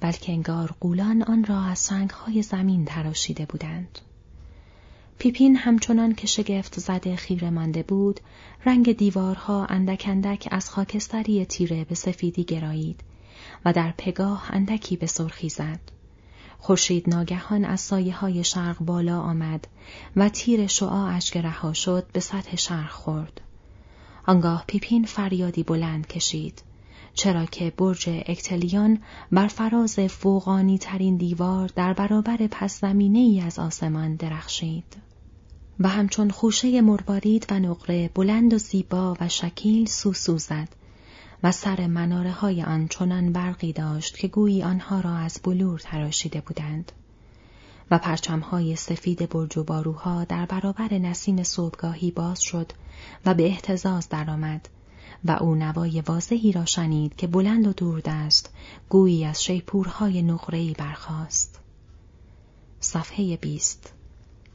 بلکه 0.00 0.32
انگار 0.32 0.74
قولان 0.80 1.22
آن 1.22 1.44
را 1.44 1.60
از 1.60 1.78
سنگهای 1.78 2.42
زمین 2.42 2.84
تراشیده 2.84 3.46
بودند. 3.46 3.98
پیپین 5.18 5.56
همچنان 5.56 6.14
که 6.14 6.26
شگفت 6.26 6.80
زده 6.80 7.16
خیره 7.16 7.50
مانده 7.50 7.82
بود، 7.82 8.20
رنگ 8.64 8.96
دیوارها 8.96 9.66
اندک 9.66 10.04
اندک 10.08 10.48
از 10.50 10.70
خاکستری 10.70 11.44
تیره 11.44 11.84
به 11.84 11.94
سفیدی 11.94 12.44
گرایید 12.44 13.00
و 13.64 13.72
در 13.72 13.94
پگاه 13.98 14.46
اندکی 14.50 14.96
به 14.96 15.06
سرخی 15.06 15.48
زد. 15.48 15.80
خورشید 16.58 17.10
ناگهان 17.10 17.64
از 17.64 17.80
سایه 17.80 18.16
های 18.16 18.44
شرق 18.44 18.78
بالا 18.78 19.20
آمد 19.20 19.68
و 20.16 20.28
تیر 20.28 20.66
شعاعش 20.66 21.30
که 21.30 21.42
رها 21.42 21.72
شد 21.72 22.06
به 22.12 22.20
سطح 22.20 22.56
شرق 22.56 22.90
خورد. 22.90 23.40
آنگاه 24.26 24.64
پیپین 24.66 25.04
فریادی 25.04 25.62
بلند 25.62 26.06
کشید. 26.06 26.62
چرا 27.14 27.46
که 27.46 27.72
برج 27.76 28.04
اکتلیان 28.08 28.98
بر 29.32 29.46
فراز 29.46 29.98
فوقانی 29.98 30.78
ترین 30.78 31.16
دیوار 31.16 31.70
در 31.76 31.92
برابر 31.92 32.36
پس 32.36 32.80
زمینه 32.80 33.18
ای 33.18 33.40
از 33.40 33.58
آسمان 33.58 34.14
درخشید. 34.14 34.96
و 35.80 35.88
همچون 35.88 36.30
خوشه 36.30 36.80
مربارید 36.80 37.46
و 37.50 37.58
نقره 37.60 38.10
بلند 38.14 38.54
و 38.54 38.58
زیبا 38.58 39.16
و 39.20 39.28
شکیل 39.28 39.86
سوسو 39.86 40.38
زد 40.38 40.68
و 41.42 41.52
سر 41.52 41.86
مناره 41.86 42.32
های 42.32 42.62
آن 42.62 42.88
چنان 42.88 43.32
برقی 43.32 43.72
داشت 43.72 44.18
که 44.18 44.28
گویی 44.28 44.62
آنها 44.62 45.00
را 45.00 45.16
از 45.16 45.40
بلور 45.44 45.78
تراشیده 45.78 46.40
بودند. 46.40 46.92
و 47.90 47.98
پرچمهای 47.98 48.76
سفید 48.76 49.28
برج 49.28 49.58
و 49.58 49.64
باروها 49.64 50.24
در 50.24 50.46
برابر 50.46 50.94
نسیم 50.94 51.42
صبحگاهی 51.42 52.10
باز 52.10 52.42
شد 52.42 52.72
و 53.26 53.34
به 53.34 53.46
احتزاز 53.46 54.08
درآمد 54.08 54.68
و 55.24 55.30
او 55.30 55.54
نوای 55.54 56.00
واضحی 56.00 56.52
را 56.52 56.64
شنید 56.64 57.16
که 57.16 57.26
بلند 57.26 57.66
و 57.66 57.72
دوردست 57.72 58.54
گویی 58.88 59.24
از 59.24 59.44
شیپورهای 59.44 60.22
نقره‌ای 60.22 60.74
برخاست. 60.78 61.60
صفحه 62.80 63.36
بیست 63.36 63.92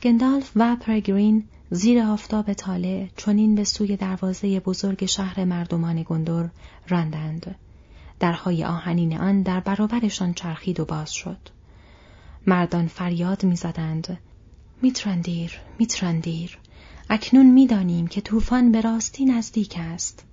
گندالف 0.02 0.52
و 0.56 0.76
پرگرین 0.76 1.44
زیر 1.72 2.02
آفتاب 2.02 2.54
طالع 2.54 3.08
چنین 3.18 3.56
به 3.56 3.64
سوی 3.64 3.98
دروازه 3.98 4.60
بزرگ 4.60 5.06
شهر 5.06 5.46
مردمان 5.46 6.04
گندر 6.04 6.50
راندند. 6.88 7.56
درهای 8.20 8.66
آهنین 8.66 9.18
آن 9.18 9.42
در 9.42 9.60
برابرشان 9.60 10.34
چرخید 10.34 10.80
و 10.80 10.86
باز 10.86 11.14
شد. 11.14 11.38
مردان 12.48 12.88
فریاد 12.88 13.44
می‌زدند 13.46 14.18
میترندیر 14.82 15.60
میترندیر 15.80 16.58
اکنون 17.10 17.46
می‌دانیم 17.46 18.08
که 18.08 18.22
طوفان 18.22 18.72
به 18.72 18.82
راستی 18.82 19.26
نزدیک 19.26 19.76
است 19.80 20.26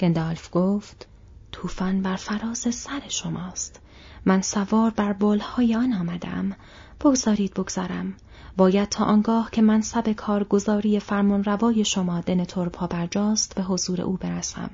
گندالف 0.00 0.48
گفت 0.52 1.06
طوفان 1.52 2.02
بر 2.02 2.16
فراز 2.16 2.58
سر 2.58 3.02
شماست. 3.08 3.80
من 4.24 4.42
سوار 4.42 4.90
بر 4.90 5.12
بلهای 5.12 5.74
آن 5.74 5.92
آمدم. 5.92 6.56
بگذارید 7.00 7.54
بگذارم. 7.54 8.14
باید 8.56 8.88
تا 8.88 9.04
آنگاه 9.04 9.50
که 9.50 9.62
منصب 9.62 10.12
کارگزاری 10.12 11.00
فرمان 11.00 11.44
روای 11.44 11.84
شما 11.84 12.20
دن 12.20 12.44
پا 12.44 12.86
برجاست 12.86 13.54
به 13.54 13.62
حضور 13.62 14.00
او 14.00 14.16
برسم. 14.16 14.70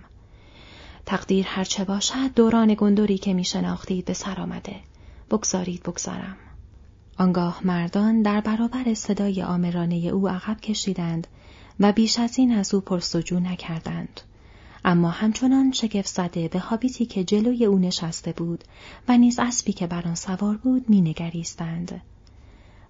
تقدیر 1.07 1.47
هرچه 1.49 1.85
باشد 1.85 2.35
دوران 2.37 2.75
گندری 2.79 3.19
که 3.19 3.35
می 3.35 3.45
شناختید 3.45 4.05
به 4.05 4.13
سر 4.13 4.41
آمده. 4.41 4.77
بگذارید 5.31 5.83
بگذارم. 5.83 6.37
آنگاه 7.19 7.61
مردان 7.65 8.23
در 8.23 8.41
برابر 8.41 8.95
صدای 8.95 9.43
آمرانه 9.43 9.95
او 9.97 10.29
عقب 10.29 10.61
کشیدند 10.61 11.27
و 11.81 11.93
بیش 11.93 12.19
از 12.19 12.39
این 12.39 12.55
از 12.55 12.75
او 12.75 12.81
پرسجو 12.81 13.41
نکردند. 13.41 14.21
اما 14.85 15.11
همچنان 15.11 15.73
شگفت 15.73 16.09
زده 16.09 16.49
به 16.49 16.59
حابیتی 16.59 17.07
که 17.07 17.25
جلوی 17.25 17.65
او 17.65 17.79
نشسته 17.79 18.33
بود 18.33 18.65
و 19.09 19.19
نیز 19.19 19.39
اسبی 19.39 19.73
که 19.73 19.87
بر 19.87 20.09
آن 20.09 20.15
سوار 20.15 20.57
بود 20.57 20.85
مینگریستند. 20.89 22.01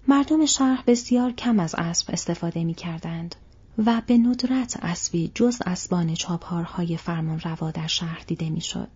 مردم 0.07 0.45
شهر 0.45 0.83
بسیار 0.87 1.31
کم 1.31 1.59
از 1.59 1.75
اسب 1.75 2.09
استفاده 2.13 2.63
می 2.63 2.73
کردند 2.73 3.35
و 3.77 4.01
به 4.07 4.17
ندرت 4.17 4.77
اسبی 4.81 5.31
جز 5.35 5.61
اسبان 5.65 6.13
چاپارهای 6.13 6.97
فرمان 6.97 7.39
روا 7.39 7.71
در 7.71 7.87
شهر 7.87 8.23
دیده 8.27 8.49
می 8.49 8.61
شد. 8.61 8.89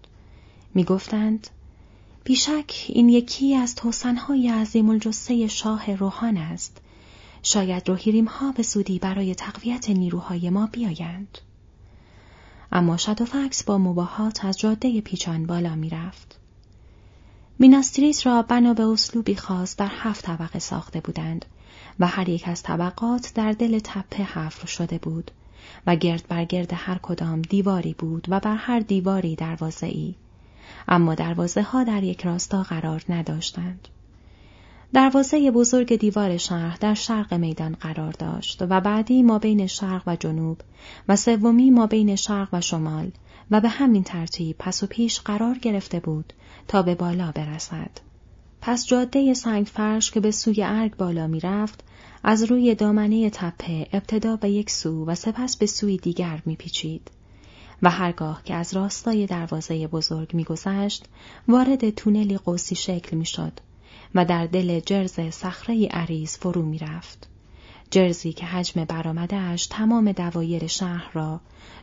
می 0.73 0.83
گفتند 0.83 1.47
بیشک 2.23 2.85
این 2.87 3.09
یکی 3.09 3.55
از 3.55 3.75
توسنهای 3.75 4.49
عظیم 4.49 4.89
الجسه 4.89 5.47
شاه 5.47 5.95
روحان 5.95 6.37
است. 6.37 6.81
شاید 7.43 7.89
روحیریم 7.89 8.25
ها 8.25 8.51
به 8.51 8.63
سودی 8.63 8.99
برای 8.99 9.35
تقویت 9.35 9.89
نیروهای 9.89 10.49
ما 10.49 10.69
بیایند. 10.71 11.37
اما 12.71 12.97
شادوفکس 12.97 13.63
با 13.63 13.77
مباهات 13.77 14.45
از 14.45 14.59
جاده 14.59 15.01
پیچان 15.01 15.45
بالا 15.45 15.75
می‌رفت. 15.75 16.39
میناستریس 17.59 18.27
را 18.27 18.41
بنا 18.41 18.73
به 18.73 18.83
اسلوبی 18.83 19.35
خاص 19.35 19.75
در 19.75 19.91
هفت 19.91 20.25
طبقه 20.25 20.59
ساخته 20.59 20.99
بودند 20.99 21.45
و 21.99 22.07
هر 22.07 22.29
یک 22.29 22.47
از 22.47 22.63
طبقات 22.63 23.31
در 23.35 23.51
دل 23.51 23.79
تپه 23.79 24.23
حفر 24.23 24.67
شده 24.67 24.97
بود 24.97 25.31
و 25.87 25.95
گرد 25.95 26.27
بر 26.27 26.45
گرد 26.45 26.71
هر 26.75 26.97
کدام 26.97 27.41
دیواری 27.41 27.93
بود 27.93 28.27
و 28.29 28.39
بر 28.39 28.55
هر 28.55 28.79
دیواری 28.79 29.35
دروازه 29.35 29.87
ای. 29.87 30.15
اما 30.87 31.15
دروازه 31.15 31.61
ها 31.61 31.83
در 31.83 32.03
یک 32.03 32.21
راستا 32.21 32.63
قرار 32.63 33.03
نداشتند. 33.09 33.87
دروازه 34.93 35.51
بزرگ 35.51 35.95
دیوار 35.95 36.37
شهر 36.37 36.77
در 36.81 36.93
شرق 36.93 37.33
میدان 37.33 37.75
قرار 37.79 38.11
داشت 38.11 38.61
و 38.69 38.81
بعدی 38.81 39.23
ما 39.23 39.39
بین 39.39 39.67
شرق 39.67 40.03
و 40.07 40.15
جنوب 40.15 40.61
و 41.07 41.15
سومی 41.15 41.71
ما 41.71 41.87
بین 41.87 42.15
شرق 42.15 42.49
و 42.53 42.61
شمال 42.61 43.11
و 43.51 43.61
به 43.61 43.69
همین 43.69 44.03
ترتیب 44.03 44.55
پس 44.59 44.83
و 44.83 44.87
پیش 44.87 45.19
قرار 45.19 45.57
گرفته 45.57 45.99
بود 45.99 46.33
تا 46.67 46.81
به 46.81 46.95
بالا 46.95 47.31
برسد. 47.31 47.89
پس 48.61 48.87
جاده 48.87 49.33
سنگ 49.33 49.65
فرش 49.65 50.11
که 50.11 50.19
به 50.19 50.31
سوی 50.31 50.63
ارگ 50.63 50.95
بالا 50.95 51.27
می 51.27 51.39
رفت 51.39 51.83
از 52.23 52.43
روی 52.43 52.75
دامنه 52.75 53.29
تپه 53.29 53.87
ابتدا 53.93 54.35
به 54.35 54.49
یک 54.49 54.69
سو 54.69 55.05
و 55.05 55.15
سپس 55.15 55.57
به 55.57 55.65
سوی 55.65 55.97
دیگر 55.97 56.41
می 56.45 56.55
پیچید. 56.55 57.11
و 57.81 57.89
هرگاه 57.89 58.41
که 58.43 58.53
از 58.53 58.73
راستای 58.73 59.25
دروازه 59.25 59.87
بزرگ 59.87 60.33
میگذشت 60.33 61.05
وارد 61.47 61.89
تونلی 61.89 62.37
قوسی 62.37 62.75
شکل 62.75 63.17
می‌شد 63.17 63.53
و 64.15 64.25
در 64.25 64.45
دل 64.45 64.79
جرز 64.79 65.19
صخره 65.19 65.87
عریض 65.87 66.37
فرو 66.37 66.61
می‌رفت 66.61 67.29
جرزی 67.91 68.33
که 68.33 68.45
حجم 68.45 68.85
برآمدهاش 68.85 69.67
تمام 69.67 70.11
دوایر 70.11 70.67
شهر 70.67 71.09
را 71.13 71.41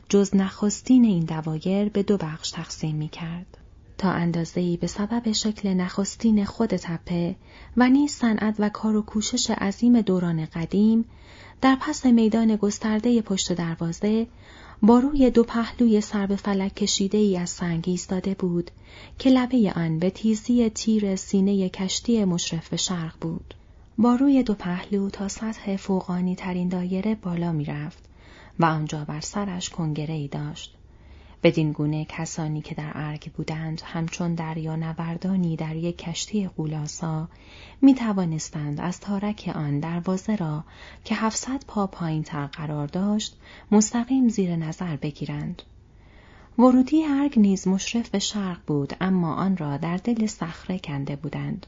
جز 0.09 0.37
نخستین 0.37 1.05
این 1.05 1.25
دوایر 1.25 1.89
به 1.89 2.03
دو 2.03 2.17
بخش 2.17 2.51
تقسیم 2.51 2.97
می 2.97 3.09
کرد. 3.09 3.59
تا 3.99 4.11
اندازه‌ای 4.11 4.77
به 4.77 4.87
سبب 4.87 5.33
شکل 5.33 5.75
نخستین 5.75 6.45
خود 6.45 6.77
تپه 6.77 7.37
و 7.77 7.89
نیز 7.89 8.13
صنعت 8.13 8.55
و 8.59 8.69
کار 8.69 8.97
و 8.97 9.03
کوشش 9.03 9.51
عظیم 9.51 10.01
دوران 10.01 10.45
قدیم 10.45 11.05
در 11.61 11.77
پس 11.81 12.07
میدان 12.07 12.57
گسترده 12.57 13.23
پشت 13.23 13.53
دروازه 13.53 14.27
با 14.83 14.99
روی 14.99 15.31
دو 15.31 15.45
پهلوی 15.45 16.01
سر 16.01 16.27
به 16.27 16.37
فلک 16.37 16.75
کشیده 16.75 17.19
ای 17.19 17.37
از 17.37 17.51
سنگ 17.51 17.85
ایستاده 17.87 18.35
بود 18.35 18.71
که 19.19 19.31
لبه 19.31 19.73
آن 19.77 19.99
به 19.99 20.11
تیزی 20.11 20.71
تیر 20.71 21.17
سینه 21.17 21.69
کشتی 21.69 22.25
مشرف 22.25 22.69
به 22.69 22.77
شرق 22.77 23.15
بود. 23.21 23.55
با 23.99 24.15
روی 24.15 24.43
دو 24.43 24.55
پهلو 24.55 25.11
تا 25.11 25.29
سطح 25.29 25.77
فوقانی 25.77 26.35
ترین 26.35 26.69
دایره 26.69 27.15
بالا 27.15 27.53
می 27.53 27.65
رفت 27.65 28.05
و 28.59 28.65
آنجا 28.65 29.05
بر 29.05 29.21
سرش 29.21 29.71
کنگره 29.71 30.15
ای 30.15 30.29
داشت. 30.29 30.76
بدین 31.43 31.73
گونه 31.73 32.05
کسانی 32.05 32.61
که 32.61 32.75
در 32.75 32.93
ارگ 32.95 33.33
بودند 33.33 33.83
همچون 33.85 34.35
دریا 34.35 34.77
نوردانی 34.77 35.57
در 35.57 35.77
یک 35.77 35.99
کشتی 35.99 36.49
قولاسا 36.49 37.29
می 37.83 37.95
توانستند 37.95 38.81
از 38.81 39.01
تارک 39.01 39.53
آن 39.55 39.81
دروازه 39.81 40.37
را 40.37 40.65
که 41.05 41.15
700 41.15 41.65
پا 41.67 41.87
پایین 41.87 42.23
تر 42.23 42.47
قرار 42.47 42.87
داشت 42.87 43.37
مستقیم 43.71 44.29
زیر 44.29 44.57
نظر 44.57 44.97
بگیرند. 44.97 45.63
ورودی 46.59 47.05
ارگ 47.05 47.39
نیز 47.39 47.69
مشرف 47.69 48.09
به 48.09 48.19
شرق 48.19 48.59
بود 48.67 48.97
اما 49.01 49.35
آن 49.35 49.57
را 49.57 49.77
در 49.77 49.97
دل 49.97 50.27
صخره 50.27 50.79
کنده 50.79 51.17
بودند. 51.17 51.67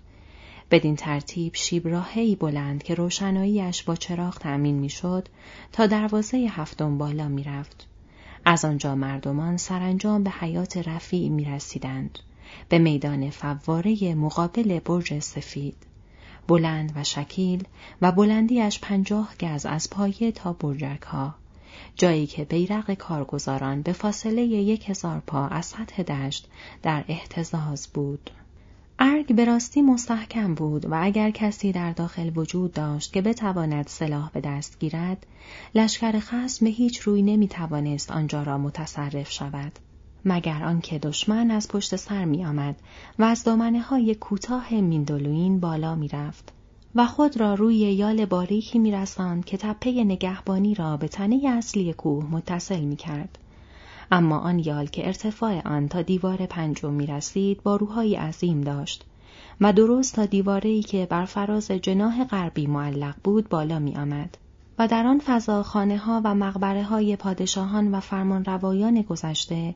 بدین 0.71 0.97
ترتیب 0.97 1.55
شیب 1.55 1.89
راهی 1.89 2.37
بلند 2.37 2.83
که 2.83 2.95
روشناییش 2.95 3.83
با 3.83 3.97
چراغ 3.97 4.39
تأمین 4.39 4.75
می‌شد 4.75 5.29
تا 5.73 5.87
دروازه 5.87 6.37
هفتم 6.37 6.99
بالا 6.99 7.29
می‌رفت. 7.29 7.88
از 8.51 8.65
آنجا 8.65 8.95
مردمان 8.95 9.57
سرانجام 9.57 10.23
به 10.23 10.31
حیات 10.31 10.77
رفیع 10.77 11.29
می 11.29 11.45
رسیدند. 11.45 12.19
به 12.69 12.79
میدان 12.79 13.31
فواره 13.31 14.15
مقابل 14.15 14.81
برج 14.81 15.19
سفید. 15.19 15.77
بلند 16.47 16.93
و 16.97 17.05
شکیل 17.05 17.65
و 18.03 18.13
بلندیش 18.13 18.81
پنجاه 18.81 19.35
گز 19.41 19.67
از 19.67 19.91
پایه 19.91 20.33
تا 20.33 20.53
برجک 20.53 21.03
ها. 21.03 21.35
جایی 21.97 22.27
که 22.27 22.45
بیرق 22.45 22.95
کارگزاران 22.95 23.83
به 23.83 23.93
فاصله 23.93 24.43
یک 24.43 24.91
هزار 24.91 25.23
پا 25.27 25.47
از 25.47 25.67
سطح 25.67 26.03
دشت 26.03 26.49
در 26.83 27.05
احتزاز 27.09 27.89
بود. 27.95 28.31
ارگ 29.01 29.35
به 29.35 29.45
راستی 29.45 29.83
مستحکم 29.83 30.55
بود 30.55 30.87
و 30.87 30.99
اگر 31.03 31.31
کسی 31.31 31.73
در 31.73 31.93
داخل 31.93 32.31
وجود 32.37 32.73
داشت 32.73 33.13
که 33.13 33.23
بتواند 33.23 33.87
سلاح 33.87 34.31
به 34.31 34.41
دست 34.41 34.81
گیرد 34.81 35.27
لشکر 35.75 36.19
خصم 36.19 36.65
به 36.65 36.71
هیچ 36.71 36.99
روی 36.99 37.23
نمی 37.23 37.49
توانست 37.49 38.11
آنجا 38.11 38.43
را 38.43 38.59
متصرف 38.59 39.31
شود 39.31 39.73
مگر 40.25 40.65
آنکه 40.65 40.99
دشمن 40.99 41.51
از 41.51 41.69
پشت 41.69 41.97
سر 41.97 42.25
می 42.25 42.45
آمد 42.45 42.77
و 43.19 43.23
از 43.23 43.45
دامنه 43.45 43.81
های 43.81 44.15
کوتاه 44.15 44.75
میندلوین 44.75 45.61
بالا 45.61 45.95
می 45.95 46.09
رفت 46.09 46.53
و 46.95 47.07
خود 47.07 47.41
را 47.41 47.55
روی 47.55 47.77
یال 47.77 48.27
باریکی 48.27 48.79
می 48.79 48.93
رسند 48.93 49.45
که 49.45 49.57
تپه 49.57 49.91
نگهبانی 49.91 50.75
را 50.75 50.97
به 50.97 51.09
تنه 51.09 51.41
اصلی 51.49 51.93
کوه 51.93 52.25
متصل 52.31 52.81
می 52.81 52.97
کرد. 52.97 53.39
اما 54.11 54.39
آن 54.39 54.59
یال 54.59 54.87
که 54.87 55.07
ارتفاع 55.07 55.69
آن 55.69 55.89
تا 55.89 56.03
دیوار 56.03 56.47
پنجم 56.47 56.93
می 56.93 57.07
رسید 57.07 57.63
باروهای 57.63 58.17
عظیم 58.17 58.61
داشت 58.61 59.05
و 59.61 59.73
درست 59.73 60.15
تا 60.15 60.27
دیوارهی 60.27 60.83
که 60.83 61.07
بر 61.07 61.25
فراز 61.25 61.71
جناح 61.71 62.25
غربی 62.25 62.67
معلق 62.67 63.15
بود 63.25 63.49
بالا 63.49 63.79
می 63.79 63.97
آمد. 63.97 64.39
و 64.79 64.89
در 64.89 65.07
آن 65.07 65.19
فضا 65.19 65.63
خانه 65.63 65.99
ها 65.99 66.21
و 66.25 66.35
مقبره 66.35 66.83
های 66.83 67.17
پادشاهان 67.17 67.95
و 67.95 68.01
فرمان 68.01 68.45
روایان 68.45 69.03
گذشته 69.03 69.75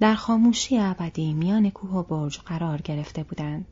در 0.00 0.14
خاموشی 0.14 0.78
ابدی 0.78 1.32
میان 1.32 1.70
کوه 1.70 1.90
و 1.90 2.02
برج 2.02 2.38
قرار 2.38 2.80
گرفته 2.80 3.22
بودند. 3.22 3.66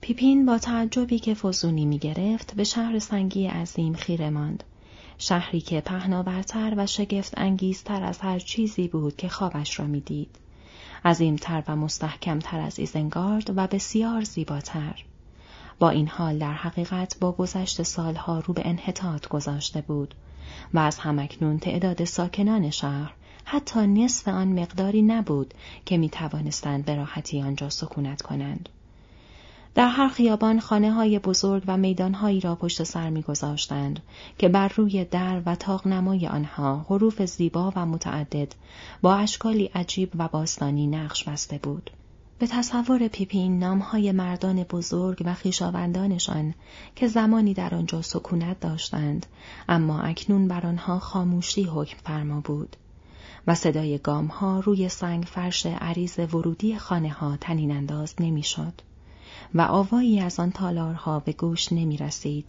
پیپین 0.00 0.46
با 0.46 0.58
تعجبی 0.58 1.18
که 1.18 1.34
فزونی 1.34 1.84
می 1.84 1.98
گرفت 1.98 2.54
به 2.56 2.64
شهر 2.64 2.98
سنگی 2.98 3.46
عظیم 3.46 3.92
خیره 3.92 4.30
ماند 4.30 4.64
شهری 5.18 5.60
که 5.60 5.80
پهناورتر 5.80 6.74
و 6.76 6.86
شگفت 6.86 7.34
انگیزتر 7.36 8.04
از 8.04 8.18
هر 8.18 8.38
چیزی 8.38 8.88
بود 8.88 9.16
که 9.16 9.28
خوابش 9.28 9.80
را 9.80 9.86
می‌دید. 9.86 10.30
عظیمتر 11.04 11.62
و 11.68 11.76
مستحکمتر 11.76 12.60
از 12.60 12.78
ایزنگارد 12.78 13.52
و 13.56 13.66
بسیار 13.66 14.22
زیباتر. 14.22 15.04
با 15.78 15.90
این 15.90 16.08
حال 16.08 16.38
در 16.38 16.52
حقیقت 16.52 17.16
با 17.20 17.32
گذشت 17.32 17.82
سالها 17.82 18.40
رو 18.40 18.54
به 18.54 18.62
انحطاط 18.64 19.28
گذاشته 19.28 19.80
بود 19.80 20.14
و 20.74 20.78
از 20.78 20.98
همکنون 20.98 21.58
تعداد 21.58 22.04
ساکنان 22.04 22.70
شهر 22.70 23.12
حتی 23.44 23.86
نصف 23.86 24.28
آن 24.28 24.60
مقداری 24.60 25.02
نبود 25.02 25.54
که 25.84 25.98
می 25.98 26.08
توانستند 26.08 26.84
به 26.84 26.94
راحتی 26.94 27.42
آنجا 27.42 27.70
سکونت 27.70 28.22
کنند. 28.22 28.68
در 29.76 29.88
هر 29.88 30.08
خیابان 30.08 30.60
خانه 30.60 30.92
های 30.92 31.18
بزرگ 31.18 31.62
و 31.66 31.76
میدانهایی 31.76 32.40
را 32.40 32.54
پشت 32.54 32.82
سر 32.82 33.10
میگذاشتند 33.10 34.00
که 34.38 34.48
بر 34.48 34.72
روی 34.76 35.04
در 35.04 35.42
و 35.46 35.54
تاق 35.54 35.86
نمای 35.86 36.26
آنها 36.26 36.86
حروف 36.88 37.22
زیبا 37.24 37.72
و 37.76 37.86
متعدد 37.86 38.52
با 39.02 39.14
اشکالی 39.14 39.64
عجیب 39.64 40.10
و 40.18 40.28
باستانی 40.28 40.86
نقش 40.86 41.24
بسته 41.24 41.58
بود. 41.58 41.90
به 42.38 42.46
تصور 42.46 43.08
پیپین 43.08 43.58
نامهای 43.58 44.12
مردان 44.12 44.62
بزرگ 44.62 45.22
و 45.24 45.34
خیشاوندانشان 45.34 46.54
که 46.94 47.08
زمانی 47.08 47.54
در 47.54 47.74
آنجا 47.74 48.02
سکونت 48.02 48.60
داشتند 48.60 49.26
اما 49.68 50.00
اکنون 50.00 50.48
بر 50.48 50.66
آنها 50.66 50.98
خاموشی 50.98 51.62
حکم 51.62 51.96
فرما 52.04 52.40
بود 52.40 52.76
و 53.46 53.54
صدای 53.54 53.98
گام 53.98 54.26
ها 54.26 54.60
روی 54.60 54.88
سنگ 54.88 55.24
فرش 55.24 55.66
عریض 55.66 56.18
ورودی 56.18 56.76
خانه 56.76 57.10
ها 57.10 57.36
تنین 57.40 57.70
انداز 57.70 58.14
نمی‌شد. 58.20 58.72
و 59.56 59.60
آوایی 59.60 60.20
از 60.20 60.40
آن 60.40 60.50
تالارها 60.50 61.20
به 61.20 61.32
گوش 61.32 61.72
نمی 61.72 61.96
رسید 61.96 62.48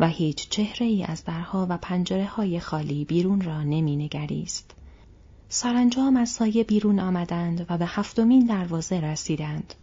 و 0.00 0.08
هیچ 0.08 0.48
چهره 0.48 0.86
ای 0.86 1.04
از 1.04 1.24
درها 1.24 1.66
و 1.70 1.78
پنجره 1.78 2.26
های 2.26 2.60
خالی 2.60 3.04
بیرون 3.04 3.40
را 3.40 3.62
نمی 3.62 3.96
نگریست. 3.96 4.70
سرانجام 5.48 6.16
از 6.16 6.28
سایه 6.28 6.64
بیرون 6.64 7.00
آمدند 7.00 7.66
و 7.68 7.78
به 7.78 7.86
هفتمین 7.86 8.46
دروازه 8.46 9.00
رسیدند 9.00 9.74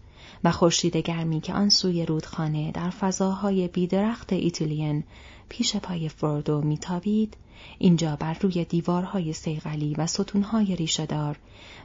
و 0.44 0.52
خورشید 0.52 0.98
گرمی 0.98 1.42
که 1.42 1.54
آن 1.54 1.70
سوی 1.70 2.06
رودخانه 2.06 2.72
در 2.72 2.90
فضاهای 2.90 3.68
بیدرخت 3.68 4.34
ایتالین 4.34 5.04
پیش 5.50 5.76
پای 5.76 6.10
فروردو 6.10 6.62
میتابید 6.62 7.38
اینجا 7.78 8.16
بر 8.16 8.34
روی 8.34 8.66
دیوارهای 8.66 9.34
سیغلی 9.34 9.96
و 9.98 10.08
ستونهای 10.08 10.76
ریشهدار 10.76 11.40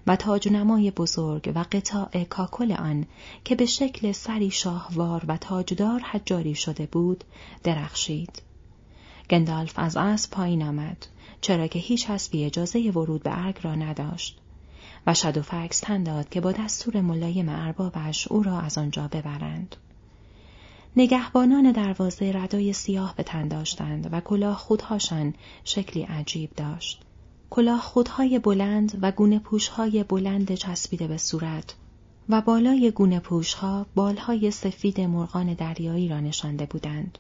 و 0.07 0.17
تاجنمای 0.17 0.91
بزرگ 0.91 1.53
و 1.55 1.65
قطاع 1.73 2.25
کاکل 2.25 2.73
آن 2.73 3.07
که 3.45 3.55
به 3.55 3.67
شکل 3.67 4.13
سری 4.13 4.51
شاهوار 4.51 5.25
و 5.29 5.37
تاجدار 5.37 6.01
حجاری 6.01 6.55
شده 6.55 6.87
بود 6.87 7.25
درخشید. 7.63 8.43
گندالف 9.31 9.79
از 9.79 9.97
اسب 9.97 10.31
پایین 10.31 10.63
آمد 10.63 11.07
چرا 11.41 11.67
که 11.67 11.79
هیچ 11.79 12.07
حسبی 12.11 12.45
اجازه 12.45 12.91
ورود 12.91 13.23
به 13.23 13.45
ارگ 13.45 13.59
را 13.63 13.75
نداشت 13.75 14.42
و 15.07 15.15
شدوفکس 15.15 15.81
تن 15.81 16.03
داد 16.03 16.29
که 16.29 16.41
با 16.41 16.53
دستور 16.53 17.01
ملایم 17.01 17.49
اربابش 17.49 18.29
او 18.29 18.43
را 18.43 18.61
از 18.61 18.79
آنجا 18.79 19.09
ببرند. 19.09 19.77
نگهبانان 20.97 21.73
دروازه 21.73 22.33
ردای 22.35 22.73
سیاه 22.73 23.15
به 23.17 23.23
تن 23.23 23.49
داشتند 23.49 24.09
و 24.13 24.21
کلاه 24.21 24.57
خودهاشان 24.57 25.35
شکلی 25.65 26.03
عجیب 26.03 26.51
داشت. 26.57 27.03
کلاه 27.51 27.81
خودهای 27.81 28.39
بلند 28.39 28.99
و 29.03 29.13
گونه 29.13 29.39
پوشهای 29.39 30.05
بلند 30.05 30.55
چسبیده 30.55 31.07
به 31.07 31.17
صورت 31.17 31.75
و 32.29 32.41
بالای 32.41 32.91
گونه 32.91 33.21
پوشها 33.21 33.87
بالهای 33.95 34.51
سفید 34.51 35.01
مرغان 35.01 35.55
دریایی 35.55 36.09
را 36.09 36.21
نشانده 36.21 36.67
بودند. 36.67 37.19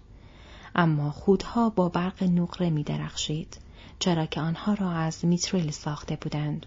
اما 0.75 1.11
خودها 1.11 1.71
با 1.71 1.89
برق 1.89 2.23
نقره 2.23 2.71
می 2.71 2.83
درخشید 2.83 3.59
چرا 3.99 4.27
که 4.27 4.41
آنها 4.41 4.75
را 4.75 4.91
از 4.91 5.25
میتریل 5.25 5.71
ساخته 5.71 6.17
بودند. 6.17 6.67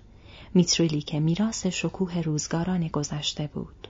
میتریلی 0.54 1.02
که 1.02 1.20
میراث 1.20 1.66
شکوه 1.66 2.22
روزگاران 2.22 2.88
گذشته 2.88 3.50
بود. 3.54 3.88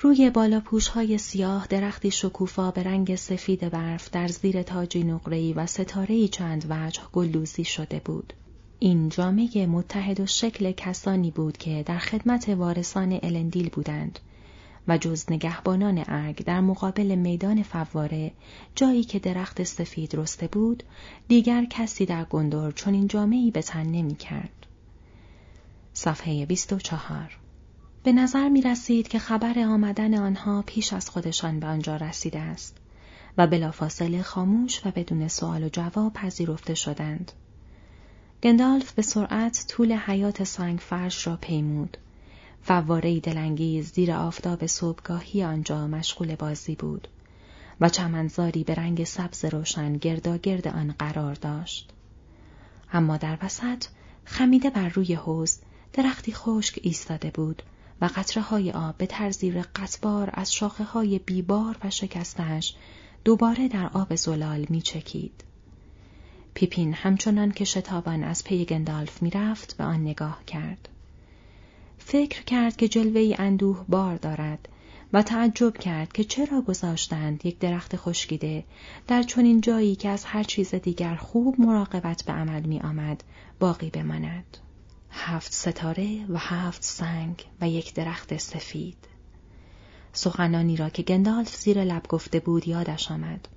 روی 0.00 0.30
بالا 0.30 0.62
های 0.94 1.18
سیاه 1.18 1.66
درختی 1.66 2.10
شکوفا 2.10 2.70
به 2.70 2.82
رنگ 2.82 3.14
سفید 3.16 3.70
برف 3.70 4.10
در 4.10 4.28
زیر 4.28 4.62
تاجی 4.62 5.04
نقره‌ای 5.04 5.52
و 5.52 5.66
ستاره‌ای 5.66 6.28
چند 6.28 6.66
وجه 6.70 7.02
گلدوزی 7.12 7.64
شده 7.64 8.00
بود. 8.04 8.32
این 8.78 9.08
جامعه 9.08 9.66
متحد 9.66 10.20
و 10.20 10.26
شکل 10.26 10.72
کسانی 10.72 11.30
بود 11.30 11.56
که 11.56 11.82
در 11.86 11.98
خدمت 11.98 12.48
وارثان 12.48 13.18
الندیل 13.22 13.68
بودند 13.68 14.18
و 14.88 14.98
جز 14.98 15.24
نگهبانان 15.30 16.04
ارگ 16.06 16.44
در 16.44 16.60
مقابل 16.60 17.14
میدان 17.14 17.62
فواره 17.62 18.32
جایی 18.74 19.04
که 19.04 19.18
درخت 19.18 19.62
سفید 19.62 20.14
رسته 20.14 20.46
بود 20.46 20.82
دیگر 21.28 21.64
کسی 21.64 22.06
در 22.06 22.24
گندور 22.24 22.74
این 22.86 23.08
جامعی 23.08 23.50
به 23.50 23.62
تن 23.62 23.86
نمی 23.86 24.14
کرد. 24.14 24.66
صفحه 25.96 26.46
24 26.46 27.38
به 28.02 28.12
نظر 28.12 28.48
می 28.48 28.62
رسید 28.62 29.08
که 29.08 29.18
خبر 29.18 29.58
آمدن 29.58 30.14
آنها 30.14 30.62
پیش 30.66 30.92
از 30.92 31.10
خودشان 31.10 31.60
به 31.60 31.66
آنجا 31.66 31.96
رسیده 31.96 32.38
است 32.38 32.76
و 33.38 33.46
بلافاصله 33.46 34.22
خاموش 34.22 34.86
و 34.86 34.90
بدون 34.90 35.28
سوال 35.28 35.64
و 35.64 35.68
جواب 35.68 36.12
پذیرفته 36.12 36.74
شدند. 36.74 37.32
گندالف 38.42 38.92
به 38.92 39.02
سرعت 39.02 39.64
طول 39.68 39.92
حیات 39.92 40.44
سنگ 40.44 40.78
فرش 40.78 41.26
را 41.26 41.36
پیمود. 41.36 41.96
فواره 42.62 43.20
دلانگیز 43.20 43.92
زیر 43.92 44.12
آفتاب 44.12 44.66
صبحگاهی 44.66 45.44
آنجا 45.44 45.86
مشغول 45.86 46.34
بازی 46.34 46.74
بود 46.74 47.08
و 47.80 47.88
چمنزاری 47.88 48.64
به 48.64 48.74
رنگ 48.74 49.04
سبز 49.04 49.44
روشن 49.44 49.92
گرداگرد 49.92 50.68
آن 50.68 50.94
قرار 50.98 51.34
داشت. 51.34 51.92
اما 52.92 53.16
در 53.16 53.38
وسط 53.42 53.84
خمیده 54.24 54.70
بر 54.70 54.88
روی 54.88 55.14
حوز 55.14 55.58
درختی 55.96 56.32
خشک 56.32 56.78
ایستاده 56.82 57.30
بود 57.30 57.62
و 58.00 58.10
قطره 58.16 58.42
های 58.42 58.70
آب 58.72 58.96
به 58.96 59.06
طرزی 59.06 59.50
رقتبار 59.50 60.30
از 60.32 60.54
شاخه 60.54 60.84
های 60.84 61.18
بیبار 61.18 61.76
و 61.84 61.90
شکستش 61.90 62.74
دوباره 63.24 63.68
در 63.68 63.90
آب 63.94 64.14
زلال 64.14 64.66
می 64.68 64.82
چکید. 64.82 65.44
پیپین 66.54 66.94
همچنان 66.94 67.50
که 67.50 67.64
شتابان 67.64 68.24
از 68.24 68.44
پی 68.44 68.64
گندالف 68.64 69.22
می‌رفت 69.22 69.76
به 69.76 69.84
آن 69.84 70.00
نگاه 70.00 70.44
کرد. 70.46 70.88
فکر 71.98 72.42
کرد 72.42 72.76
که 72.76 72.88
جلوه 72.88 73.34
اندوه 73.38 73.84
بار 73.88 74.16
دارد 74.16 74.68
و 75.12 75.22
تعجب 75.22 75.76
کرد 75.78 76.12
که 76.12 76.24
چرا 76.24 76.60
گذاشتند 76.60 77.46
یک 77.46 77.58
درخت 77.58 77.96
خشکیده 77.96 78.64
در 79.06 79.22
چنین 79.22 79.60
جایی 79.60 79.96
که 79.96 80.08
از 80.08 80.24
هر 80.24 80.42
چیز 80.42 80.74
دیگر 80.74 81.14
خوب 81.14 81.60
مراقبت 81.60 82.22
به 82.24 82.32
عمل 82.32 82.62
می 82.62 82.80
آمد 82.80 83.24
باقی 83.60 83.90
بماند. 83.90 84.56
هفت 85.14 85.52
ستاره 85.52 86.26
و 86.28 86.38
هفت 86.38 86.82
سنگ 86.82 87.44
و 87.60 87.68
یک 87.68 87.94
درخت 87.94 88.36
سفید. 88.36 88.96
سخنانی 90.12 90.76
را 90.76 90.88
که 90.88 91.02
گندالف 91.02 91.56
زیر 91.56 91.84
لب 91.84 92.06
گفته 92.08 92.40
بود 92.40 92.68
یادش 92.68 93.10
آمد 93.10 93.48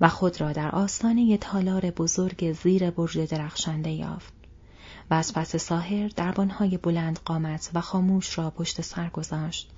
و 0.00 0.08
خود 0.08 0.40
را 0.40 0.52
در 0.52 0.70
آستانه 0.70 1.36
تالار 1.36 1.90
بزرگ 1.90 2.52
زیر 2.52 2.90
برج 2.90 3.18
درخشنده 3.18 3.90
یافت 3.90 4.32
و 5.10 5.14
از 5.14 5.34
پس 5.34 5.56
ساحر 5.56 6.08
دربانهای 6.08 6.76
بلند 6.76 7.18
قامت 7.24 7.70
و 7.74 7.80
خاموش 7.80 8.38
را 8.38 8.50
پشت 8.50 8.80
سر 8.80 9.08
گذاشت 9.08 9.70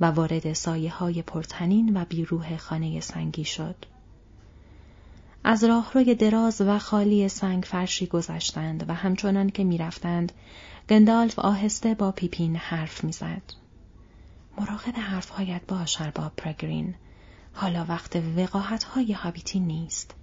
و 0.00 0.06
وارد 0.06 0.52
سایه 0.52 0.92
های 0.92 1.22
پرتنین 1.22 1.96
و 1.96 2.04
بیروح 2.04 2.56
خانه 2.56 3.00
سنگی 3.00 3.44
شد. 3.44 3.76
از 5.44 5.64
راهروی 5.64 6.14
دراز 6.14 6.60
و 6.60 6.78
خالی 6.78 7.28
سنگ 7.28 7.64
فرشی 7.64 8.06
گذشتند 8.06 8.84
و 8.88 8.94
همچنان 8.94 9.50
که 9.50 9.64
می‌رفتند 9.64 10.32
گندالف 10.88 11.38
آهسته 11.38 11.94
با 11.94 12.12
پیپین 12.12 12.56
حرف 12.56 13.04
می‌زد. 13.04 13.42
مراقب 14.58 14.96
حرفهایت 14.96 15.62
باش 15.68 16.00
ارباب 16.00 16.32
پرگرین. 16.36 16.94
حالا 17.52 17.84
وقت 17.88 18.16
وقاحت 18.36 18.84
های 18.84 19.12
هابیتی 19.12 19.60
نیست. 19.60 20.14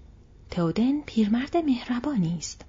تودن 0.52 1.02
پیرمرد 1.02 1.58
مهربانی 1.58 2.38
است. 2.38 2.66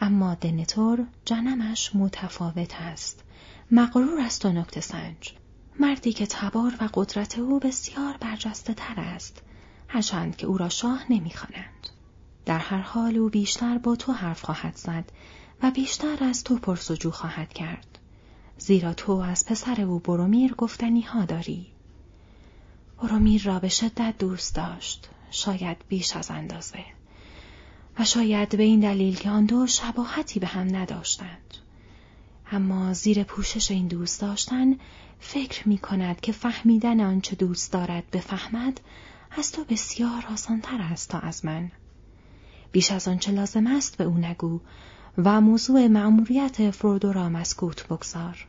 اما 0.00 0.34
دنتور 0.34 1.06
جنمش 1.24 1.96
متفاوت 1.96 2.74
است. 2.80 3.24
مغرور 3.70 4.20
است 4.20 4.46
و 4.46 4.52
نکته 4.52 4.80
سنج. 4.80 5.34
مردی 5.80 6.12
که 6.12 6.26
تبار 6.26 6.74
و 6.80 6.88
قدرت 6.94 7.38
او 7.38 7.60
بسیار 7.60 8.16
برجسته 8.20 8.74
تر 8.74 9.00
است. 9.00 9.42
هرچند 9.88 10.36
که 10.36 10.46
او 10.46 10.58
را 10.58 10.68
شاه 10.68 11.04
نمی‌خوانند. 11.10 11.88
در 12.44 12.58
هر 12.58 12.80
حال 12.80 13.16
او 13.16 13.28
بیشتر 13.28 13.78
با 13.78 13.96
تو 13.96 14.12
حرف 14.12 14.42
خواهد 14.42 14.76
زد. 14.76 15.04
و 15.62 15.70
بیشتر 15.70 16.24
از 16.24 16.44
تو 16.44 16.58
پرسجو 16.58 17.10
خواهد 17.10 17.52
کرد. 17.52 17.98
زیرا 18.58 18.94
تو 18.94 19.12
از 19.12 19.46
پسر 19.46 19.80
او 19.80 19.98
برومیر 19.98 20.54
گفتنی 20.54 21.00
ها 21.00 21.24
داری. 21.24 21.66
برومیر 23.02 23.42
را 23.42 23.58
به 23.58 23.68
شدت 23.68 24.14
دوست 24.18 24.54
داشت 24.54 25.08
شاید 25.30 25.76
بیش 25.88 26.16
از 26.16 26.30
اندازه. 26.30 26.84
و 27.98 28.04
شاید 28.04 28.56
به 28.56 28.62
این 28.62 28.80
دلیل 28.80 29.16
که 29.16 29.30
آن 29.30 29.46
دو 29.46 29.66
شباهتی 29.66 30.40
به 30.40 30.46
هم 30.46 30.76
نداشتند. 30.76 31.54
اما 32.52 32.92
زیر 32.92 33.22
پوشش 33.22 33.70
این 33.70 33.88
دوست 33.88 34.20
داشتن 34.20 34.76
فکر 35.20 35.68
می 35.68 35.78
کند 35.78 36.20
که 36.20 36.32
فهمیدن 36.32 37.00
آنچه 37.00 37.36
دوست 37.36 37.72
دارد 37.72 38.10
بفهمد 38.10 38.80
از 39.30 39.52
تو 39.52 39.64
بسیار 39.64 40.26
آسانتر 40.32 40.78
است 40.80 41.08
تا 41.08 41.18
از 41.18 41.44
من. 41.44 41.70
بیش 42.72 42.92
از 42.92 43.08
آنچه 43.08 43.32
لازم 43.32 43.66
است 43.66 43.96
به 43.96 44.04
او 44.04 44.18
نگو 44.18 44.60
و 45.18 45.40
موضوع 45.40 45.86
مأموریت 45.86 46.70
فرودو 46.70 47.12
را 47.12 47.28
مسکوت 47.28 47.86
بگذار. 47.86 48.46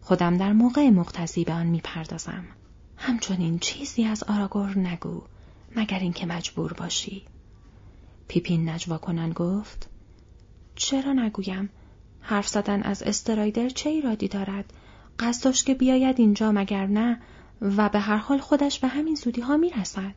خودم 0.00 0.36
در 0.36 0.52
موقع 0.52 0.90
مقتضی 0.90 1.44
به 1.44 1.52
آن 1.52 1.66
می‌پردازم. 1.66 2.44
همچنین 2.96 3.58
چیزی 3.58 4.04
از 4.04 4.22
آراگور 4.22 4.78
نگو 4.78 5.22
مگر 5.76 5.98
اینکه 5.98 6.26
مجبور 6.26 6.72
باشی. 6.72 7.22
پیپین 8.28 8.68
نجوا 8.68 8.98
کنن 8.98 9.32
گفت 9.32 9.88
چرا 10.74 11.12
نگویم؟ 11.12 11.70
حرف 12.20 12.48
زدن 12.48 12.82
از 12.82 13.02
استرایدر 13.02 13.68
چه 13.68 13.90
ایرادی 13.90 14.28
دارد؟ 14.28 14.72
قصد 15.18 15.52
که 15.52 15.74
بیاید 15.74 16.20
اینجا 16.20 16.52
مگر 16.52 16.86
نه؟ 16.86 17.20
و 17.60 17.88
به 17.88 17.98
هر 17.98 18.16
حال 18.16 18.38
خودش 18.38 18.78
به 18.78 18.88
همین 18.88 19.14
زودی 19.14 19.40
ها 19.40 19.56
می‌رسد. 19.56 20.14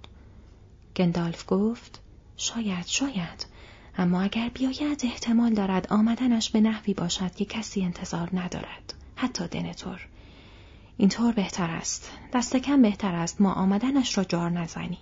گندالف 0.95 1.43
گفت 1.47 2.01
شاید 2.37 2.85
شاید. 2.85 3.52
اما 3.97 4.21
اگر 4.21 4.49
بیاید 4.49 5.01
احتمال 5.03 5.53
دارد 5.53 5.87
آمدنش 5.93 6.49
به 6.49 6.61
نحوی 6.61 6.93
باشد 6.93 7.35
که 7.35 7.45
کسی 7.45 7.83
انتظار 7.83 8.29
ندارد. 8.33 8.93
حتی 9.15 9.47
دنتور. 9.47 10.07
اینطور 10.97 11.33
بهتر 11.33 11.69
است. 11.69 12.11
دست 12.33 12.55
کم 12.57 12.81
بهتر 12.81 13.15
است 13.15 13.41
ما 13.41 13.53
آمدنش 13.53 14.17
را 14.17 14.23
جار 14.23 14.49
نزنیم. 14.49 14.97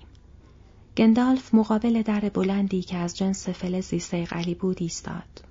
گندالف 0.98 1.54
مقابل 1.54 2.02
در 2.02 2.20
بلندی 2.20 2.82
که 2.82 2.98
از 2.98 3.18
جنس 3.18 3.50
فلزی 3.50 4.00
سیغلی 4.00 4.56
بود 4.56 4.78
ایستاد. 4.80 5.46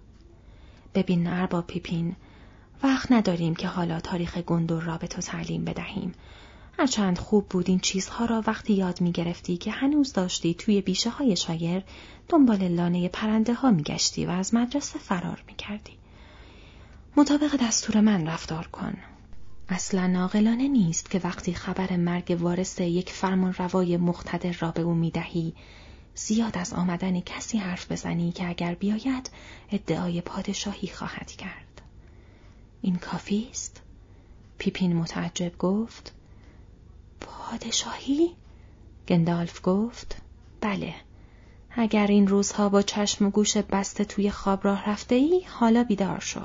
ببین 0.94 1.26
ارباب 1.26 1.66
پیپین 1.66 2.16
وقت 2.82 3.12
نداریم 3.12 3.54
که 3.54 3.68
حالا 3.68 4.00
تاریخ 4.00 4.38
گندور 4.38 4.82
را 4.82 4.98
به 4.98 5.06
تو 5.06 5.22
تعلیم 5.22 5.64
بدهیم. 5.64 6.12
هرچند 6.80 7.18
خوب 7.18 7.48
بود 7.48 7.68
این 7.68 7.78
چیزها 7.78 8.24
را 8.24 8.42
وقتی 8.46 8.72
یاد 8.72 9.00
می 9.00 9.12
گرفتی 9.12 9.56
که 9.56 9.70
هنوز 9.70 10.12
داشتی 10.12 10.54
توی 10.54 10.80
بیشه 10.80 11.10
های 11.10 11.36
شایر 11.36 11.82
دنبال 12.28 12.68
لانه 12.68 13.08
پرنده 13.08 13.54
ها 13.54 13.70
می 13.70 13.82
گشتی 13.82 14.26
و 14.26 14.30
از 14.30 14.54
مدرسه 14.54 14.98
فرار 14.98 15.44
می 15.46 15.54
کردی. 15.54 15.92
مطابق 17.16 17.56
دستور 17.56 18.00
من 18.00 18.26
رفتار 18.26 18.66
کن. 18.66 18.96
اصلا 19.68 20.06
ناقلانه 20.06 20.68
نیست 20.68 21.10
که 21.10 21.20
وقتی 21.24 21.54
خبر 21.54 21.96
مرگ 21.96 22.36
وارث 22.40 22.80
یک 22.80 23.10
فرمان 23.10 23.52
روای 23.52 23.96
مقتدر 23.96 24.52
را 24.52 24.70
به 24.70 24.82
او 24.82 24.94
می 24.94 25.10
دهی 25.10 25.52
زیاد 26.14 26.58
از 26.58 26.72
آمدن 26.72 27.20
کسی 27.20 27.58
حرف 27.58 27.92
بزنی 27.92 28.32
که 28.32 28.48
اگر 28.48 28.74
بیاید 28.74 29.30
ادعای 29.72 30.20
پادشاهی 30.20 30.88
خواهد 30.88 31.30
کرد. 31.30 31.82
این 32.82 32.96
کافی 32.96 33.48
است؟ 33.50 33.82
پیپین 34.58 34.96
متعجب 34.96 35.58
گفت 35.58 36.12
پادشاهی؟ 37.20 38.36
گندالف 39.08 39.60
گفت 39.62 40.16
بله. 40.60 40.94
اگر 41.70 42.06
این 42.06 42.28
روزها 42.28 42.68
با 42.68 42.82
چشم 42.82 43.26
و 43.26 43.30
گوش 43.30 43.56
بسته 43.56 44.04
توی 44.04 44.30
خواب 44.30 44.64
راه 44.64 44.90
رفته 44.90 45.14
ای 45.14 45.42
حالا 45.48 45.84
بیدار 45.84 46.20
شو. 46.20 46.40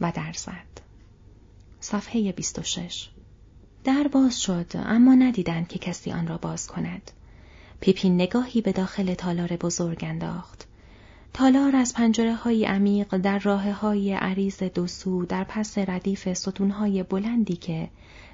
و 0.00 0.12
در 0.12 0.32
زد. 0.32 0.80
صفحه 1.80 2.32
26 2.32 3.08
در 3.84 4.08
باز 4.12 4.42
شد 4.42 4.66
اما 4.74 5.14
ندیدند 5.14 5.68
که 5.68 5.78
کسی 5.78 6.12
آن 6.12 6.26
را 6.26 6.38
باز 6.38 6.66
کند. 6.66 7.10
پیپین 7.80 8.14
نگاهی 8.14 8.60
به 8.60 8.72
داخل 8.72 9.14
تالار 9.14 9.48
بزرگ 9.48 10.04
انداخت. 10.04 10.66
تالار 11.36 11.76
از 11.76 11.94
پنجره 11.94 12.34
های 12.34 12.64
عمیق 12.64 13.16
در 13.16 13.38
راه 13.38 13.70
های 13.70 14.12
عریض 14.12 14.62
دو 14.62 14.86
سو 14.86 15.26
در 15.26 15.44
پس 15.44 15.78
ردیف 15.78 16.32
ستون 16.32 16.70
های 16.70 17.02
بلندی 17.02 17.56
که 17.56 17.88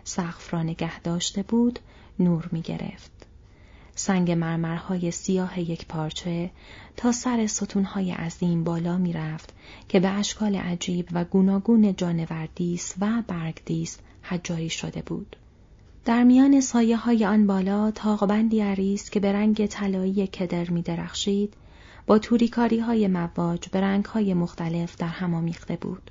سقف 0.04 0.54
را 0.54 0.62
نگه 0.62 1.00
داشته 1.00 1.42
بود 1.42 1.78
نور 2.18 2.48
می 2.52 2.60
گرفت. 2.60 3.10
سنگ 3.94 4.30
مرمرهای 4.30 5.10
سیاه 5.10 5.60
یک 5.60 5.86
پارچه 5.86 6.50
تا 6.96 7.12
سر 7.12 7.46
ستونهای 7.46 8.12
عظیم 8.12 8.64
بالا 8.64 8.98
می 8.98 9.12
رفت 9.12 9.54
که 9.88 10.00
به 10.00 10.08
اشکال 10.08 10.56
عجیب 10.56 11.08
و 11.12 11.24
گوناگون 11.24 11.96
جانوردیس 11.96 12.94
و 13.00 13.22
برگدیس 13.26 13.98
حجاری 14.22 14.70
شده 14.70 15.02
بود. 15.02 15.36
در 16.04 16.22
میان 16.22 16.60
سایه 16.60 16.96
های 16.96 17.24
آن 17.24 17.46
بالا 17.46 17.90
تاقبندی 17.90 18.60
عریض 18.60 19.10
که 19.10 19.20
به 19.20 19.32
رنگ 19.32 19.66
طلایی 19.66 20.26
کدر 20.26 20.70
می 20.70 20.82
درخشید 20.82 21.54
با 22.06 22.18
توریکاری 22.18 22.78
های 22.78 23.08
مواج 23.08 23.68
به 23.68 23.80
رنگ 23.80 24.04
های 24.04 24.34
مختلف 24.34 24.96
در 24.96 25.08
هم 25.08 25.34
آمیخته 25.34 25.76
بود. 25.76 26.10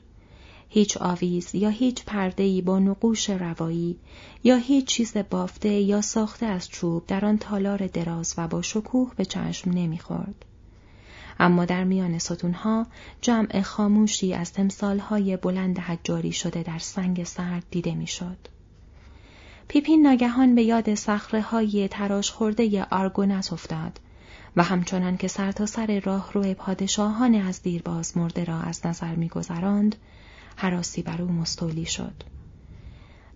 هیچ 0.69 0.97
آویز 0.97 1.55
یا 1.55 1.69
هیچ 1.69 2.05
پردهی 2.05 2.61
با 2.61 2.79
نقوش 2.79 3.29
روایی 3.29 3.97
یا 4.43 4.55
هیچ 4.55 4.85
چیز 4.85 5.17
بافته 5.17 5.69
یا 5.69 6.01
ساخته 6.01 6.45
از 6.45 6.69
چوب 6.69 7.07
در 7.07 7.25
آن 7.25 7.37
تالار 7.37 7.87
دراز 7.87 8.33
و 8.37 8.47
با 8.47 8.61
شکوه 8.61 9.11
به 9.15 9.25
چشم 9.25 9.71
نمی‌خورد. 9.71 10.45
اما 11.39 11.65
در 11.65 11.83
میان 11.83 12.19
ستونها 12.19 12.87
جمع 13.21 13.61
خاموشی 13.61 14.33
از 14.33 14.53
تمثالهای 14.53 15.37
بلند 15.37 15.79
حجاری 15.79 16.31
شده 16.31 16.63
در 16.63 16.79
سنگ 16.79 17.23
سرد 17.23 17.63
دیده 17.71 17.95
می‌شد. 17.95 18.37
پیپین 19.67 20.01
ناگهان 20.01 20.55
به 20.55 20.63
یاد 20.63 20.95
سخره 20.95 21.41
های 21.41 21.87
تراش 21.87 22.31
خورده 22.31 22.83
آرگونت 22.83 23.53
افتاد 23.53 23.99
و 24.55 24.63
همچنان 24.63 25.17
که 25.17 25.27
سرتاسر 25.27 25.85
سر 25.85 25.99
راه 25.99 26.33
روی 26.33 26.53
پادشاهان 26.53 27.35
از 27.35 27.61
دیرباز 27.61 28.17
مرده 28.17 28.43
را 28.43 28.59
از 28.59 28.85
نظر 28.85 29.15
میگذراند 29.15 29.95
حراسی 30.55 31.01
بر 31.01 31.21
او 31.21 31.31
مستولی 31.31 31.85
شد 31.85 32.23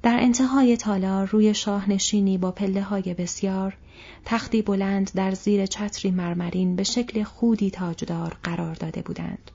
در 0.04 0.18
انتهای 0.20 0.78
تالار 0.78 1.26
روی 1.26 1.54
شاهنشینی 1.54 2.38
با 2.38 2.52
پله 2.52 2.82
های 2.82 3.14
بسیار 3.14 3.78
تختی 4.26 4.62
بلند 4.62 5.12
در 5.16 5.32
زیر 5.32 5.66
چتری 5.66 6.12
مرمرین 6.12 6.76
به 6.76 6.84
شکل 6.84 7.24
خودی 7.24 7.72
تاجدار 7.72 8.38
قرار 8.44 8.76
داده 8.76 9.02
بودند. 9.02 9.52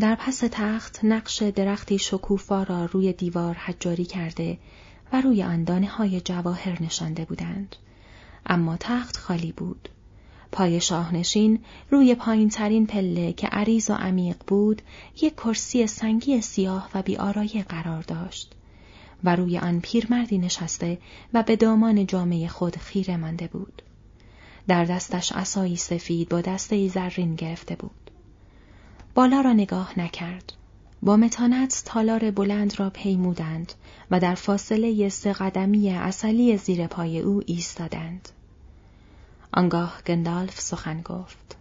در 0.00 0.14
پس 0.14 0.42
تخت 0.50 1.00
نقش 1.04 1.42
درختی 1.42 1.98
شکوفا 1.98 2.62
را 2.62 2.84
روی 2.84 3.12
دیوار 3.12 3.54
حجاری 3.54 4.04
کرده 4.04 4.58
و 5.12 5.20
روی 5.20 5.42
آن 5.42 5.84
های 5.84 6.20
جواهر 6.20 6.82
نشانده 6.82 7.24
بودند. 7.24 7.76
اما 8.46 8.76
تخت 8.80 9.16
خالی 9.16 9.52
بود. 9.52 9.88
پای 10.52 10.80
شاهنشین 10.80 11.60
روی 11.90 12.14
پایین 12.14 12.48
ترین 12.48 12.86
پله 12.86 13.32
که 13.32 13.46
عریض 13.46 13.90
و 13.90 13.94
عمیق 13.94 14.36
بود 14.46 14.82
یک 15.22 15.34
کرسی 15.34 15.86
سنگی 15.86 16.40
سیاه 16.40 16.88
و 16.94 17.02
بیارایه 17.02 17.62
قرار 17.62 18.02
داشت. 18.02 18.54
و 19.24 19.36
روی 19.36 19.58
آن 19.58 19.80
پیرمردی 19.80 20.38
نشسته 20.38 20.98
و 21.34 21.42
به 21.42 21.56
دامان 21.56 22.06
جامعه 22.06 22.48
خود 22.48 22.76
خیره 22.76 23.16
مانده 23.16 23.46
بود. 23.46 23.82
در 24.68 24.84
دستش 24.84 25.32
عصایی 25.32 25.76
سفید 25.76 26.28
با 26.28 26.40
دسته 26.40 26.88
زرین 26.88 27.34
گرفته 27.34 27.76
بود. 27.76 28.10
بالا 29.14 29.40
را 29.40 29.52
نگاه 29.52 30.00
نکرد. 30.00 30.52
با 31.02 31.16
متانت 31.16 31.82
تالار 31.86 32.30
بلند 32.30 32.80
را 32.80 32.90
پیمودند 32.90 33.72
و 34.10 34.20
در 34.20 34.34
فاصله 34.34 35.08
سه 35.08 35.32
قدمی 35.32 35.90
اصلی 35.90 36.56
زیر 36.56 36.86
پای 36.86 37.20
او 37.20 37.42
ایستادند. 37.46 38.28
آنگاه 39.54 40.02
گندالف 40.06 40.60
سخن 40.60 41.02
گفت. 41.02 41.56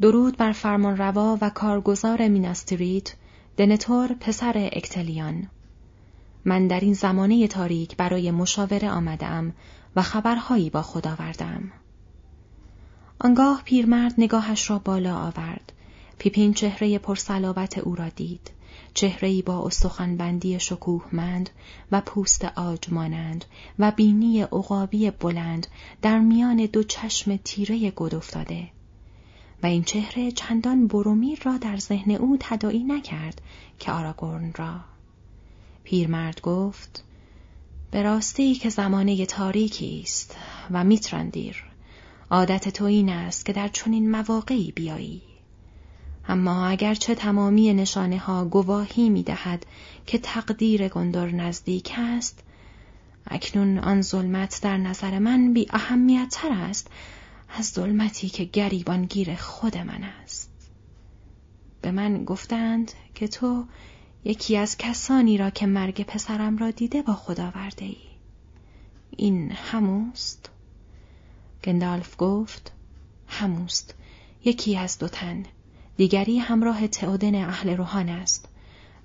درود 0.00 0.36
بر 0.36 0.52
فرمان 0.52 0.96
روا 0.96 1.38
و 1.40 1.50
کارگزار 1.50 2.28
میناستریت 2.28 3.14
دنتور 3.56 4.12
پسر 4.20 4.68
اکتلیان 4.72 5.48
من 6.44 6.66
در 6.66 6.80
این 6.80 6.94
زمانه 6.94 7.48
تاریک 7.48 7.96
برای 7.96 8.30
مشاوره 8.30 8.90
آمدم 8.90 9.52
و 9.96 10.02
خبرهایی 10.02 10.70
با 10.70 10.82
خود 10.82 11.08
آوردم. 11.08 11.72
آنگاه 13.18 13.62
پیرمرد 13.64 14.14
نگاهش 14.18 14.70
را 14.70 14.78
بالا 14.78 15.16
آورد. 15.16 15.72
پیپین 16.18 16.54
چهره 16.54 16.98
پرسلابت 16.98 17.78
او 17.78 17.94
را 17.94 18.08
دید. 18.08 18.50
چهرهی 18.94 19.42
با 19.42 19.66
استخوانبندی 19.66 20.60
شکوهمند 20.60 21.50
و 21.92 22.00
پوست 22.00 22.44
آج 22.44 22.92
مانند 22.92 23.44
و 23.78 23.90
بینی 23.90 24.42
عقابی 24.42 25.10
بلند 25.10 25.66
در 26.02 26.18
میان 26.18 26.56
دو 26.56 26.82
چشم 26.82 27.36
تیره 27.36 27.90
گد 27.90 28.14
افتاده. 28.14 28.68
و 29.62 29.66
این 29.66 29.82
چهره 29.84 30.32
چندان 30.32 30.86
برومیر 30.86 31.40
را 31.44 31.56
در 31.56 31.76
ذهن 31.76 32.10
او 32.10 32.36
تدایی 32.40 32.84
نکرد 32.84 33.40
که 33.78 33.92
آراگورن 33.92 34.52
را 34.56 34.80
پیرمرد 35.84 36.40
گفت 36.40 37.04
به 37.90 38.02
راستی 38.02 38.54
که 38.54 38.68
زمانه 38.68 39.26
تاریکی 39.26 40.00
است 40.02 40.36
و 40.70 40.84
میترندیر 40.84 41.64
عادت 42.30 42.68
تو 42.68 42.84
این 42.84 43.08
است 43.08 43.46
که 43.46 43.52
در 43.52 43.68
چنین 43.68 44.10
مواقعی 44.10 44.72
بیایی 44.72 45.22
اما 46.28 46.66
اگرچه 46.66 47.14
تمامی 47.14 47.74
نشانه 47.74 48.18
ها 48.18 48.44
گواهی 48.44 49.08
می 49.08 49.22
دهد 49.22 49.66
که 50.06 50.18
تقدیر 50.18 50.88
گندر 50.88 51.26
نزدیک 51.26 51.92
است 51.96 52.44
اکنون 53.26 53.78
آن 53.78 54.02
ظلمت 54.02 54.60
در 54.62 54.76
نظر 54.76 55.18
من 55.18 55.52
بی 55.52 55.66
اهمیت 55.70 56.28
تر 56.30 56.52
است 56.52 56.90
از 57.48 57.66
ظلمتی 57.66 58.28
که 58.28 58.44
گریبانگیر 58.44 59.34
خود 59.34 59.76
من 59.78 60.04
است 60.22 60.50
به 61.82 61.90
من 61.90 62.24
گفتند 62.24 62.92
که 63.14 63.28
تو 63.28 63.64
یکی 64.24 64.56
از 64.56 64.78
کسانی 64.78 65.38
را 65.38 65.50
که 65.50 65.66
مرگ 65.66 66.06
پسرم 66.06 66.58
را 66.58 66.70
دیده 66.70 67.02
با 67.02 67.12
خدا 67.12 67.52
ورده 67.54 67.84
ای. 67.84 67.96
این 69.16 69.52
هموست؟ 69.52 70.50
گندالف 71.64 72.14
گفت 72.18 72.72
هموست 73.26 73.94
یکی 74.44 74.76
از 74.76 74.98
دو 74.98 75.08
تن 75.08 75.42
دیگری 75.96 76.38
همراه 76.38 76.86
تئودن 76.86 77.44
اهل 77.44 77.76
روحان 77.76 78.08
است 78.08 78.48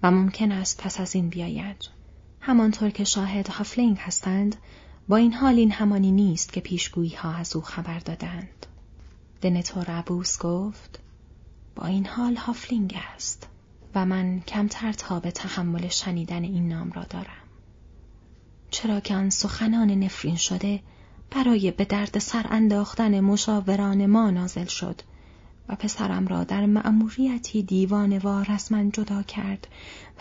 و 0.04 0.12
ممکن 0.12 0.52
است 0.52 0.82
پس 0.84 1.00
از 1.00 1.16
این 1.16 1.30
بیاید 1.30 1.90
همانطور 2.42 2.90
که 2.90 3.04
شاهد 3.04 3.48
هافلینگ 3.48 3.98
هستند 4.00 4.56
با 5.08 5.18
این 5.18 5.34
حال 5.34 5.56
این 5.56 5.72
همانی 5.72 6.12
نیست 6.12 6.54
که 6.54 6.62
پیشگویی 6.62 7.16
ها 7.16 7.34
از 7.34 7.56
او 7.56 7.62
خبر 7.62 8.00
دادند 8.00 8.66
دنتور 9.42 9.86
عبوس 9.86 10.40
گفت 10.40 11.00
با 11.76 11.86
این 11.86 12.06
حال 12.06 12.36
هافلینگ 12.36 12.96
است 13.16 13.48
و 13.96 14.06
من 14.06 14.40
کمتر 14.40 14.94
تا 14.94 15.20
به 15.20 15.32
تحمل 15.32 15.88
شنیدن 15.88 16.44
این 16.44 16.68
نام 16.68 16.92
را 16.92 17.04
دارم. 17.04 17.48
چرا 18.72 19.00
که 19.00 19.16
آن 19.16 19.30
سخنان 19.30 19.92
نفرین 19.92 20.36
شده 20.36 20.80
برای 21.32 21.72
به 21.72 21.86
درد 21.86 22.20
سر 22.20 22.46
انداختن 22.50 23.20
مشاوران 23.20 24.06
ما 24.06 24.30
نازل 24.30 24.66
شد 24.66 25.02
و 25.70 25.76
پسرم 25.76 26.28
را 26.28 26.44
در 26.44 26.66
مأموریتی 26.66 27.64
دیوان 27.64 28.18
وار 28.18 28.60
من 28.72 28.92
جدا 28.92 29.24
کرد 29.24 29.68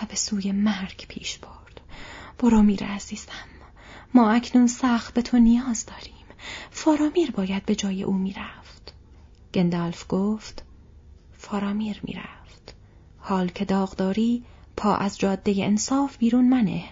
و 0.02 0.06
به 0.08 0.14
سوی 0.14 0.52
مرگ 0.52 1.06
پیش 1.08 1.38
برد. 1.38 1.80
برو 2.38 2.62
میر 2.62 2.84
عزیزم 2.84 3.32
ما 4.14 4.30
اکنون 4.30 4.66
سخت 4.66 5.14
به 5.14 5.22
تو 5.22 5.38
نیاز 5.38 5.86
داریم. 5.86 6.26
فارامیر 6.70 7.30
باید 7.30 7.66
به 7.66 7.74
جای 7.74 8.02
او 8.02 8.12
می‌رفت. 8.12 8.94
گندالف 9.54 10.04
گفت 10.08 10.64
فارامیر 11.32 12.00
می‌رفت. 12.02 12.74
حال 13.18 13.48
که 13.48 13.64
داغداری 13.64 14.44
پا 14.76 14.96
از 14.96 15.18
جاده 15.18 15.54
انصاف 15.58 16.18
بیرون 16.18 16.48
منه. 16.48 16.84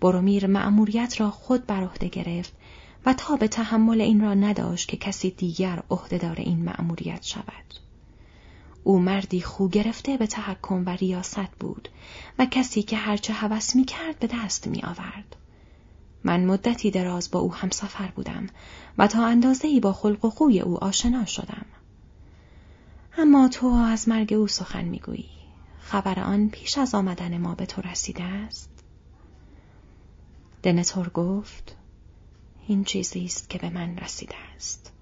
برومیر 0.00 0.46
مأموریت 0.46 1.20
را 1.20 1.30
خود 1.30 1.66
بر 1.66 1.84
عهده 1.84 2.08
گرفت 2.08 2.52
و 3.06 3.14
تا 3.14 3.36
به 3.36 3.48
تحمل 3.48 4.00
این 4.00 4.20
را 4.20 4.34
نداشت 4.34 4.88
که 4.88 4.96
کسی 4.96 5.30
دیگر 5.30 5.82
عهدهدار 5.90 6.36
این 6.36 6.64
مأموریت 6.64 7.22
شود 7.22 7.74
او 8.84 8.98
مردی 8.98 9.40
خو 9.40 9.68
گرفته 9.68 10.16
به 10.16 10.26
تحکم 10.26 10.86
و 10.86 10.88
ریاست 10.88 11.50
بود 11.60 11.88
و 12.38 12.46
کسی 12.46 12.82
که 12.82 12.96
هرچه 12.96 13.32
هوس 13.32 13.76
می 13.76 13.84
کرد 13.84 14.18
به 14.18 14.28
دست 14.32 14.66
می 14.66 14.82
آورد. 14.82 15.36
من 16.24 16.44
مدتی 16.44 16.90
دراز 16.90 17.30
با 17.30 17.40
او 17.40 17.54
همسفر 17.54 18.06
بودم 18.06 18.46
و 18.98 19.06
تا 19.06 19.26
اندازه 19.26 19.68
ای 19.68 19.80
با 19.80 19.92
خلق 19.92 20.24
و 20.24 20.30
خوی 20.30 20.60
او 20.60 20.84
آشنا 20.84 21.24
شدم. 21.24 21.66
اما 23.18 23.48
تو 23.48 23.66
از 23.66 24.08
مرگ 24.08 24.32
او 24.32 24.46
سخن 24.46 24.84
می‌گویی 24.84 25.28
خبر 25.80 26.20
آن 26.20 26.48
پیش 26.48 26.78
از 26.78 26.94
آمدن 26.94 27.38
ما 27.38 27.54
به 27.54 27.66
تو 27.66 27.82
رسیده 27.82 28.22
است 28.22 28.70
دنتور 30.62 31.08
گفت 31.08 31.76
این 32.66 32.84
چیزی 32.84 33.24
است 33.24 33.50
که 33.50 33.58
به 33.58 33.70
من 33.70 33.98
رسیده 33.98 34.34
است. 34.56 34.92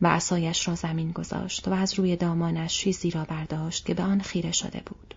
و 0.00 0.06
عصایش 0.06 0.68
را 0.68 0.74
زمین 0.74 1.12
گذاشت 1.12 1.68
و 1.68 1.72
از 1.72 1.94
روی 1.94 2.16
دامانش 2.16 2.78
چیزی 2.78 3.10
را 3.10 3.24
برداشت 3.24 3.86
که 3.86 3.94
به 3.94 4.02
آن 4.02 4.20
خیره 4.20 4.52
شده 4.52 4.82
بود. 4.86 5.14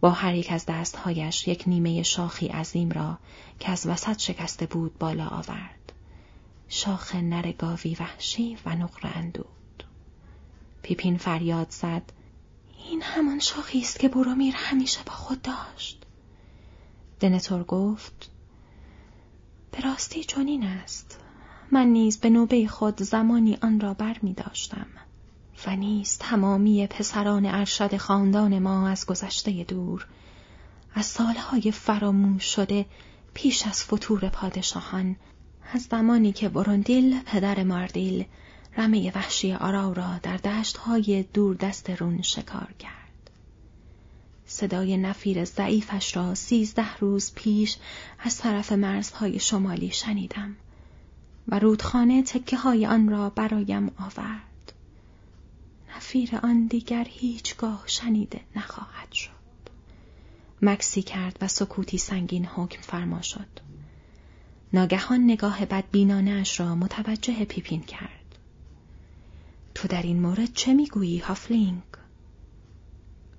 با 0.00 0.10
هر 0.10 0.34
یک 0.34 0.52
از 0.52 0.66
دستهایش 0.66 1.48
یک 1.48 1.64
نیمه 1.66 2.02
شاخی 2.02 2.46
عظیم 2.46 2.90
را 2.90 3.18
که 3.60 3.70
از 3.70 3.86
وسط 3.86 4.18
شکسته 4.18 4.66
بود 4.66 4.98
بالا 4.98 5.26
آورد. 5.26 5.92
شاخ 6.68 7.14
نر 7.14 7.52
گاوی 7.52 7.96
وحشی 8.00 8.58
و 8.66 8.74
نقره 8.74 9.16
اندو 9.16 9.44
پیپین 10.82 11.16
فریاد 11.16 11.70
زد 11.70 12.12
این 12.90 13.02
همان 13.02 13.38
شاخی 13.38 13.80
است 13.80 13.98
که 13.98 14.08
برومیر 14.08 14.54
همیشه 14.56 15.00
با 15.06 15.12
خود 15.12 15.42
داشت. 15.42 16.04
دنتور 17.20 17.64
گفت 17.64 18.30
به 19.74 19.80
راستی 19.80 20.24
چنین 20.24 20.62
است 20.64 21.18
من 21.72 21.86
نیز 21.86 22.18
به 22.18 22.30
نوبه 22.30 22.66
خود 22.66 23.02
زمانی 23.02 23.58
آن 23.62 23.80
را 23.80 23.94
بر 23.94 24.16
می 24.22 24.32
داشتم 24.32 24.86
و 25.66 25.76
نیز 25.76 26.18
تمامی 26.18 26.86
پسران 26.86 27.46
ارشد 27.46 27.96
خاندان 27.96 28.58
ما 28.58 28.88
از 28.88 29.06
گذشته 29.06 29.64
دور 29.64 30.06
از 30.94 31.06
سالهای 31.06 31.70
فراموش 31.70 32.44
شده 32.44 32.86
پیش 33.34 33.66
از 33.66 33.84
فتور 33.84 34.28
پادشاهان 34.28 35.16
از 35.72 35.82
زمانی 35.82 36.32
که 36.32 36.48
بروندیل 36.48 37.20
پدر 37.26 37.62
ماردیل 37.62 38.24
رمه 38.76 39.12
وحشی 39.14 39.52
آراو 39.52 39.94
را 39.94 40.18
در 40.22 40.36
دشتهای 40.36 41.24
دور 41.32 41.56
دست 41.56 41.90
رون 41.90 42.22
شکار 42.22 42.68
کرد. 42.78 43.03
صدای 44.46 44.96
نفیر 44.96 45.44
ضعیفش 45.44 46.16
را 46.16 46.34
سیزده 46.34 46.96
روز 46.96 47.32
پیش 47.34 47.76
از 48.18 48.38
طرف 48.38 48.72
مرزهای 48.72 49.38
شمالی 49.38 49.90
شنیدم 49.90 50.56
و 51.48 51.58
رودخانه 51.58 52.22
تکه 52.22 52.56
های 52.56 52.86
آن 52.86 53.08
را 53.08 53.30
برایم 53.30 53.90
آورد. 53.98 54.72
نفیر 55.96 56.36
آن 56.36 56.66
دیگر 56.66 57.06
هیچگاه 57.10 57.82
شنیده 57.86 58.40
نخواهد 58.56 59.12
شد. 59.12 59.30
مکسی 60.62 61.02
کرد 61.02 61.38
و 61.40 61.48
سکوتی 61.48 61.98
سنگین 61.98 62.46
حکم 62.46 62.82
فرما 62.82 63.22
شد. 63.22 63.48
ناگهان 64.72 65.24
نگاه 65.24 65.64
بدبینانش 65.64 66.60
را 66.60 66.74
متوجه 66.74 67.44
پیپین 67.44 67.82
کرد. 67.82 68.38
تو 69.74 69.88
در 69.88 70.02
این 70.02 70.20
مورد 70.20 70.52
چه 70.52 70.74
می‌گویی 70.74 71.18
هافلینگ؟ 71.18 71.82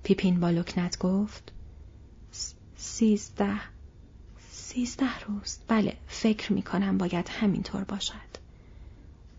پیپین 0.06 0.40
با 0.40 0.50
لکنت 0.50 0.98
گفت 0.98 1.52
سیزده 2.76 3.60
سیزده 4.50 5.20
روز. 5.20 5.58
بله 5.68 5.96
فکر 6.06 6.52
می 6.52 6.62
کنم 6.62 6.98
باید 6.98 7.28
همینطور 7.28 7.84
باشد. 7.84 8.36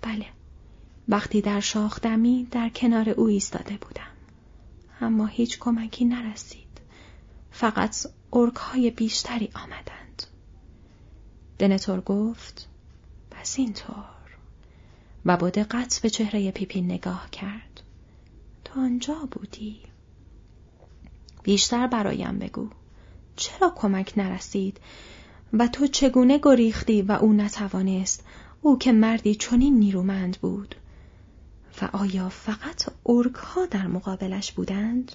بله. 0.01 0.25
وقتی 1.07 1.41
در 1.41 1.59
شاخ 1.59 2.01
دمی 2.01 2.47
در 2.51 2.69
کنار 2.69 3.09
او 3.09 3.27
ایستاده 3.27 3.77
بودم. 3.77 4.11
اما 5.01 5.25
هیچ 5.25 5.59
کمکی 5.59 6.05
نرسید. 6.05 6.81
فقط 7.51 8.07
ارک 8.33 8.55
های 8.55 8.91
بیشتری 8.91 9.49
آمدند. 9.55 10.23
دنتور 11.59 12.01
گفت 12.01 12.69
پس 13.31 13.59
اینطور. 13.59 14.05
و 15.25 15.37
با 15.37 15.49
دقت 15.49 15.99
به 16.03 16.09
چهره 16.09 16.51
پیپین 16.51 16.85
نگاه 16.85 17.29
کرد. 17.29 17.81
تو 18.65 18.79
آنجا 18.79 19.27
بودی؟ 19.31 19.81
بیشتر 21.47 21.87
برایم 21.87 22.39
بگو. 22.39 22.67
چرا 23.35 23.73
کمک 23.75 24.13
نرسید؟ 24.17 24.79
و 25.53 25.67
تو 25.67 25.87
چگونه 25.87 26.39
گریختی 26.43 27.01
و 27.01 27.11
او 27.11 27.33
نتوانست؟ 27.33 28.23
او 28.61 28.77
که 28.77 28.91
مردی 28.91 29.35
چنین 29.35 29.79
نیرومند 29.79 30.37
بود. 30.37 30.75
و 31.81 31.89
آیا 31.93 32.29
فقط 32.29 32.89
ارک 33.05 33.33
در 33.71 33.87
مقابلش 33.87 34.51
بودند؟ 34.51 35.11